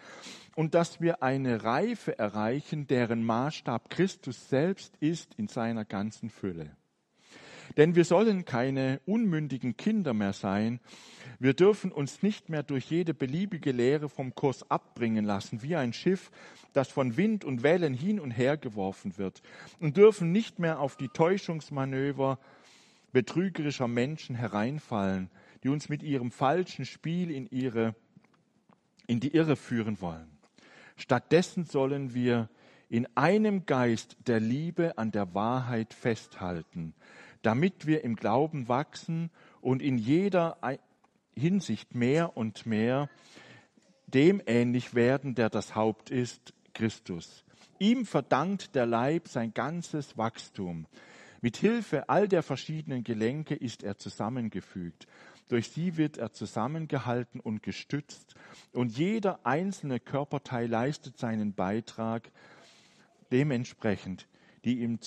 und 0.56 0.76
dass 0.76 1.02
wir 1.02 1.24
eine 1.24 1.64
Reife 1.64 2.18
erreichen, 2.20 2.88
deren 2.88 3.24
Maßstab 3.24 3.90
Christus 3.90 4.50
selbst 4.50 4.96
ist 5.00 5.34
in 5.36 5.48
seiner 5.48 5.86
ganzen 5.86 6.30
Fülle. 6.30 6.76
Denn 7.78 7.96
wir 7.96 8.06
sollen 8.06 8.46
keine 8.46 9.00
unmündigen 9.06 9.78
Kinder 9.78 10.14
mehr 10.14 10.34
sein. 10.34 10.80
Wir 11.40 11.54
dürfen 11.54 11.92
uns 11.92 12.24
nicht 12.24 12.50
mehr 12.50 12.64
durch 12.64 12.90
jede 12.90 13.14
beliebige 13.14 13.72
Lehre 13.72 14.10
vom 14.10 14.36
Kurs 14.36 14.70
abbringen 14.70 15.26
lassen, 15.26 15.62
wie 15.62 15.76
ein 15.76 15.94
Schiff, 15.94 16.32
das 16.74 16.90
von 16.90 17.18
Wind 17.18 17.46
und 17.46 17.64
Wellen 17.64 17.94
hin 17.94 18.20
und 18.20 18.32
her 18.32 18.58
geworfen 18.58 19.18
wird, 19.18 19.42
und 19.80 19.98
dürfen 19.98 20.32
nicht 20.32 20.60
mehr 20.60 20.80
auf 20.80 20.98
die 20.98 21.10
Täuschungsmanöver 21.10 22.40
betrügerischer 23.12 23.88
Menschen 23.88 24.36
hereinfallen, 24.36 25.30
die 25.64 25.70
uns 25.70 25.90
mit 25.90 26.04
ihrem 26.04 26.32
falschen 26.32 26.86
Spiel 26.86 27.32
in, 27.32 27.48
ihre, 27.50 27.96
in 29.08 29.20
die 29.20 29.34
Irre 29.34 29.56
führen 29.56 30.02
wollen. 30.02 30.30
Stattdessen 30.96 31.64
sollen 31.64 32.14
wir 32.14 32.50
in 32.90 33.08
einem 33.16 33.66
Geist 33.66 34.18
der 34.28 34.40
Liebe 34.40 34.98
an 34.98 35.12
der 35.12 35.34
Wahrheit 35.34 35.94
festhalten, 35.94 36.94
damit 37.42 37.88
wir 37.88 38.04
im 38.04 38.16
Glauben 38.16 38.68
wachsen 38.68 39.32
und 39.62 39.82
in 39.82 39.98
jeder 39.98 40.58
Hinsicht 41.36 41.96
mehr 41.96 42.36
und 42.38 42.66
mehr 42.66 43.10
dem 44.08 44.42
ähnlich 44.46 44.96
werden, 44.96 45.36
der 45.36 45.50
das 45.50 45.76
Haupt 45.76 46.10
ist, 46.10 46.54
Christus. 46.74 47.44
Ihm 47.78 48.06
verdankt 48.06 48.76
der 48.76 48.86
Leib 48.86 49.28
sein 49.28 49.54
ganzes 49.54 50.18
Wachstum. 50.18 50.86
Mit 51.42 51.58
Hilfe 51.58 52.10
all 52.10 52.28
der 52.28 52.44
verschiedenen 52.44 53.04
Gelenke 53.04 53.56
ist 53.56 53.84
er 53.84 53.98
zusammengefügt. 53.98 55.08
Durch 55.48 55.70
sie 55.70 55.98
wird 55.98 56.18
er 56.18 56.32
zusammengehalten 56.32 57.40
und 57.40 57.64
gestützt. 57.64 58.36
Und 58.74 58.98
jeder 58.98 59.46
einzelne 59.46 60.00
Körperteil 60.00 60.68
leistet 60.68 61.18
seinen 61.18 61.54
Beitrag 61.54 62.30
dementsprechend, 63.32 64.28
die 64.66 64.82
ihm 64.82 65.00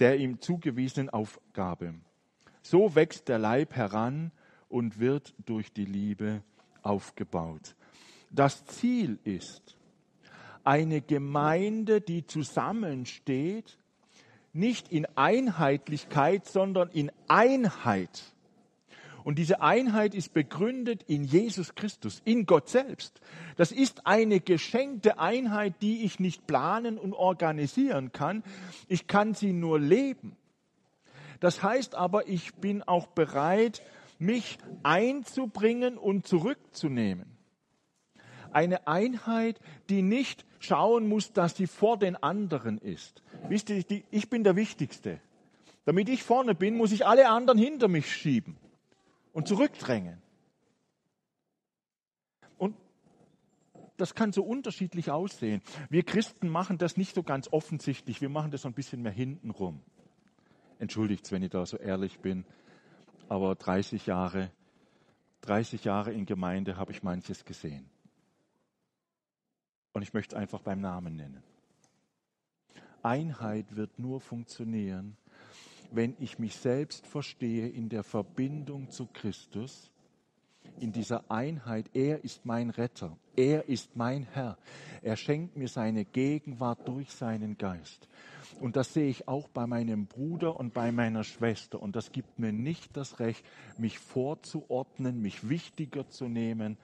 der 0.00 0.18
ihm 0.18 0.40
zugewiesenen 0.40 1.10
Aufgabe. 1.10 1.94
So 2.62 2.94
wächst 2.94 3.28
der 3.28 3.38
Leib 3.38 3.74
heran 3.74 4.32
und 4.68 4.98
wird 4.98 5.34
durch 5.46 5.72
die 5.72 5.84
Liebe 5.84 6.42
aufgebaut. 6.82 7.76
Das 8.30 8.64
Ziel 8.64 9.18
ist 9.24 9.76
eine 10.64 11.00
Gemeinde, 11.00 12.00
die 12.00 12.26
zusammensteht, 12.26 13.78
nicht 14.52 14.90
in 14.90 15.06
Einheitlichkeit, 15.16 16.46
sondern 16.46 16.90
in 16.90 17.10
Einheit. 17.28 18.34
Und 19.24 19.38
diese 19.38 19.60
Einheit 19.60 20.14
ist 20.14 20.32
begründet 20.32 21.02
in 21.06 21.24
Jesus 21.24 21.74
Christus, 21.74 22.22
in 22.24 22.46
Gott 22.46 22.68
selbst. 22.68 23.20
Das 23.56 23.72
ist 23.72 24.06
eine 24.06 24.40
geschenkte 24.40 25.18
Einheit, 25.18 25.74
die 25.82 26.04
ich 26.04 26.20
nicht 26.20 26.46
planen 26.46 26.98
und 26.98 27.12
organisieren 27.12 28.12
kann. 28.12 28.42
Ich 28.88 29.06
kann 29.06 29.34
sie 29.34 29.52
nur 29.52 29.78
leben. 29.78 30.36
Das 31.40 31.62
heißt 31.62 31.94
aber, 31.94 32.28
ich 32.28 32.54
bin 32.54 32.82
auch 32.82 33.06
bereit, 33.08 33.82
mich 34.18 34.58
einzubringen 34.82 35.96
und 35.96 36.26
zurückzunehmen. 36.26 37.26
Eine 38.52 38.86
Einheit, 38.86 39.60
die 39.88 40.02
nicht 40.02 40.44
schauen 40.58 41.08
muss, 41.08 41.32
dass 41.32 41.56
sie 41.56 41.66
vor 41.66 41.98
den 41.98 42.16
anderen 42.16 42.78
ist. 42.78 43.22
Wisst 43.48 43.70
ihr, 43.70 43.84
ich 44.10 44.28
bin 44.28 44.44
der 44.44 44.56
Wichtigste. 44.56 45.20
Damit 45.84 46.08
ich 46.08 46.22
vorne 46.22 46.54
bin, 46.54 46.76
muss 46.76 46.92
ich 46.92 47.06
alle 47.06 47.28
anderen 47.28 47.58
hinter 47.58 47.88
mich 47.88 48.12
schieben 48.12 48.56
und 49.32 49.48
zurückdrängen. 49.48 50.20
Und 52.58 52.76
das 53.96 54.14
kann 54.14 54.32
so 54.32 54.42
unterschiedlich 54.42 55.10
aussehen. 55.10 55.62
Wir 55.88 56.02
Christen 56.02 56.48
machen 56.48 56.78
das 56.78 56.96
nicht 56.96 57.14
so 57.14 57.22
ganz 57.22 57.48
offensichtlich. 57.52 58.20
Wir 58.20 58.28
machen 58.28 58.50
das 58.50 58.62
so 58.62 58.68
ein 58.68 58.74
bisschen 58.74 59.02
mehr 59.02 59.12
hintenrum. 59.12 59.80
Entschuldigt, 60.78 61.30
wenn 61.32 61.42
ich 61.42 61.50
da 61.50 61.66
so 61.66 61.76
ehrlich 61.76 62.20
bin, 62.20 62.44
aber 63.28 63.54
30 63.54 64.06
Jahre, 64.06 64.50
30 65.42 65.84
Jahre 65.84 66.12
in 66.12 66.26
Gemeinde 66.26 66.76
habe 66.76 66.92
ich 66.92 67.02
manches 67.02 67.44
gesehen. 67.44 67.88
Und 69.92 70.02
ich 70.02 70.14
möchte 70.14 70.34
es 70.34 70.40
einfach 70.40 70.62
beim 70.62 70.80
Namen 70.80 71.16
nennen. 71.16 71.42
Einheit 73.02 73.76
wird 73.76 73.98
nur 73.98 74.20
funktionieren, 74.20 75.16
wenn 75.92 76.16
ich 76.18 76.38
mich 76.38 76.56
selbst 76.56 77.06
verstehe 77.06 77.68
in 77.68 77.88
der 77.88 78.02
Verbindung 78.02 78.90
zu 78.90 79.06
Christus, 79.06 79.90
in 80.78 80.92
dieser 80.92 81.30
Einheit. 81.30 81.90
Er 81.94 82.24
ist 82.24 82.46
mein 82.46 82.70
Retter, 82.70 83.16
er 83.36 83.68
ist 83.68 83.96
mein 83.96 84.26
Herr. 84.32 84.56
Er 85.02 85.16
schenkt 85.16 85.56
mir 85.56 85.68
seine 85.68 86.04
Gegenwart 86.04 86.86
durch 86.86 87.10
seinen 87.10 87.58
Geist. 87.58 88.08
Und 88.60 88.76
das 88.76 88.92
sehe 88.92 89.08
ich 89.08 89.28
auch 89.28 89.48
bei 89.48 89.66
meinem 89.66 90.06
Bruder 90.06 90.58
und 90.58 90.74
bei 90.74 90.92
meiner 90.92 91.24
Schwester. 91.24 91.80
Und 91.80 91.96
das 91.96 92.12
gibt 92.12 92.38
mir 92.38 92.52
nicht 92.52 92.96
das 92.96 93.18
Recht, 93.20 93.44
mich 93.78 93.98
vorzuordnen, 93.98 95.22
mich 95.22 95.48
wichtiger 95.48 96.08
zu 96.08 96.28
nehmen 96.28 96.76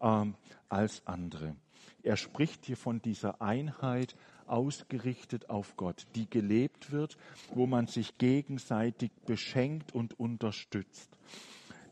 ähm, 0.00 0.34
als 0.68 1.06
andere. 1.06 1.56
Er 2.02 2.16
spricht 2.16 2.64
hier 2.64 2.76
von 2.76 3.02
dieser 3.02 3.42
Einheit 3.42 4.14
ausgerichtet 4.50 5.50
auf 5.50 5.76
Gott, 5.76 6.06
die 6.14 6.28
gelebt 6.28 6.92
wird, 6.92 7.16
wo 7.54 7.66
man 7.66 7.86
sich 7.86 8.18
gegenseitig 8.18 9.10
beschenkt 9.26 9.94
und 9.94 10.18
unterstützt, 10.18 11.10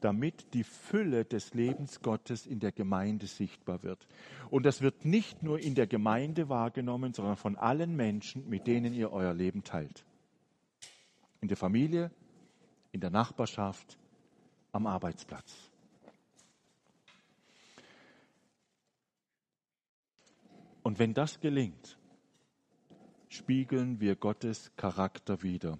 damit 0.01 0.55
die 0.55 0.65
Fülle 0.65 1.25
des 1.25 1.55
Lebens 1.55 2.01
Gottes 2.01 2.47
in 2.47 2.61
der 2.61 2.73
Gemeinde 2.73 3.27
sichtbar 3.27 3.83
wird. 3.83 4.07
Und 4.51 4.65
das 4.65 4.81
wird 4.81 5.05
nicht 5.05 5.43
nur 5.43 5.59
in 5.59 5.75
der 5.75 5.87
Gemeinde 5.87 6.49
wahrgenommen, 6.49 7.13
sondern 7.13 7.37
von 7.37 7.57
allen 7.57 7.97
Menschen, 7.97 8.49
mit 8.49 8.67
denen 8.67 8.95
ihr 8.95 9.13
euer 9.13 9.35
Leben 9.35 9.65
teilt. 9.65 10.05
In 11.41 11.49
der 11.49 11.57
Familie, 11.57 12.11
in 12.93 13.01
der 13.01 13.11
Nachbarschaft, 13.11 13.99
am 14.73 14.87
Arbeitsplatz. 14.87 15.71
Und 20.83 21.01
wenn 21.01 21.15
das 21.15 21.41
gelingt, 21.41 21.99
spiegeln 23.29 24.01
wir 24.01 24.17
Gottes 24.17 24.71
Charakter 24.77 25.43
wider. 25.43 25.79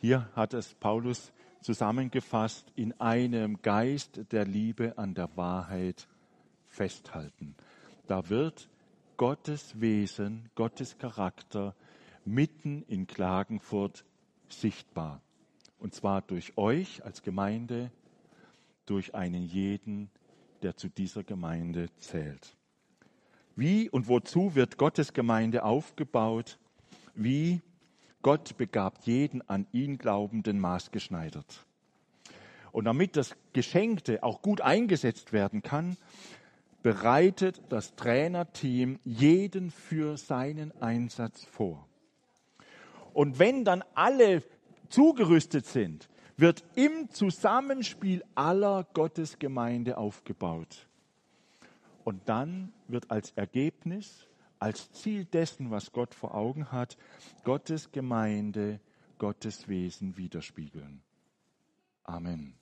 Hier 0.00 0.28
hat 0.34 0.54
es 0.54 0.74
Paulus 0.74 1.32
zusammengefasst, 1.60 2.70
in 2.76 2.98
einem 3.00 3.60
Geist 3.62 4.20
der 4.32 4.44
Liebe 4.44 4.96
an 4.96 5.14
der 5.14 5.36
Wahrheit 5.36 6.08
festhalten. 6.66 7.54
Da 8.06 8.28
wird 8.28 8.68
Gottes 9.16 9.80
Wesen, 9.80 10.48
Gottes 10.54 10.98
Charakter 10.98 11.74
mitten 12.24 12.82
in 12.88 13.06
Klagenfurt 13.06 14.04
sichtbar. 14.48 15.20
Und 15.78 15.94
zwar 15.94 16.22
durch 16.22 16.56
euch 16.56 17.04
als 17.04 17.22
Gemeinde, 17.22 17.90
durch 18.86 19.14
einen 19.14 19.42
jeden, 19.42 20.10
der 20.62 20.76
zu 20.76 20.88
dieser 20.88 21.22
Gemeinde 21.22 21.88
zählt. 21.98 22.57
Wie 23.58 23.90
und 23.90 24.06
wozu 24.06 24.54
wird 24.54 24.78
Gottes 24.78 25.12
Gemeinde 25.12 25.64
aufgebaut? 25.64 26.60
Wie 27.16 27.60
Gott 28.22 28.56
begabt 28.56 29.04
jeden 29.04 29.42
an 29.48 29.66
ihn 29.72 29.98
Glaubenden 29.98 30.60
maßgeschneidert. 30.60 31.66
Und 32.70 32.84
damit 32.84 33.16
das 33.16 33.34
Geschenkte 33.52 34.22
auch 34.22 34.42
gut 34.42 34.60
eingesetzt 34.60 35.32
werden 35.32 35.62
kann, 35.62 35.96
bereitet 36.84 37.60
das 37.68 37.96
Trainerteam 37.96 39.00
jeden 39.04 39.72
für 39.72 40.16
seinen 40.16 40.70
Einsatz 40.80 41.44
vor. 41.44 41.84
Und 43.12 43.40
wenn 43.40 43.64
dann 43.64 43.82
alle 43.96 44.44
zugerüstet 44.88 45.66
sind, 45.66 46.08
wird 46.36 46.62
im 46.76 47.10
Zusammenspiel 47.10 48.22
aller 48.36 48.86
Gottesgemeinde 48.94 49.98
aufgebaut. 49.98 50.87
Und 52.08 52.26
dann 52.26 52.72
wird 52.86 53.10
als 53.10 53.32
Ergebnis, 53.32 54.26
als 54.58 54.90
Ziel 54.92 55.26
dessen, 55.26 55.70
was 55.70 55.92
Gott 55.92 56.14
vor 56.14 56.34
Augen 56.34 56.72
hat, 56.72 56.96
Gottes 57.44 57.92
Gemeinde, 57.92 58.80
Gottes 59.18 59.68
Wesen 59.68 60.16
widerspiegeln. 60.16 61.02
Amen. 62.04 62.54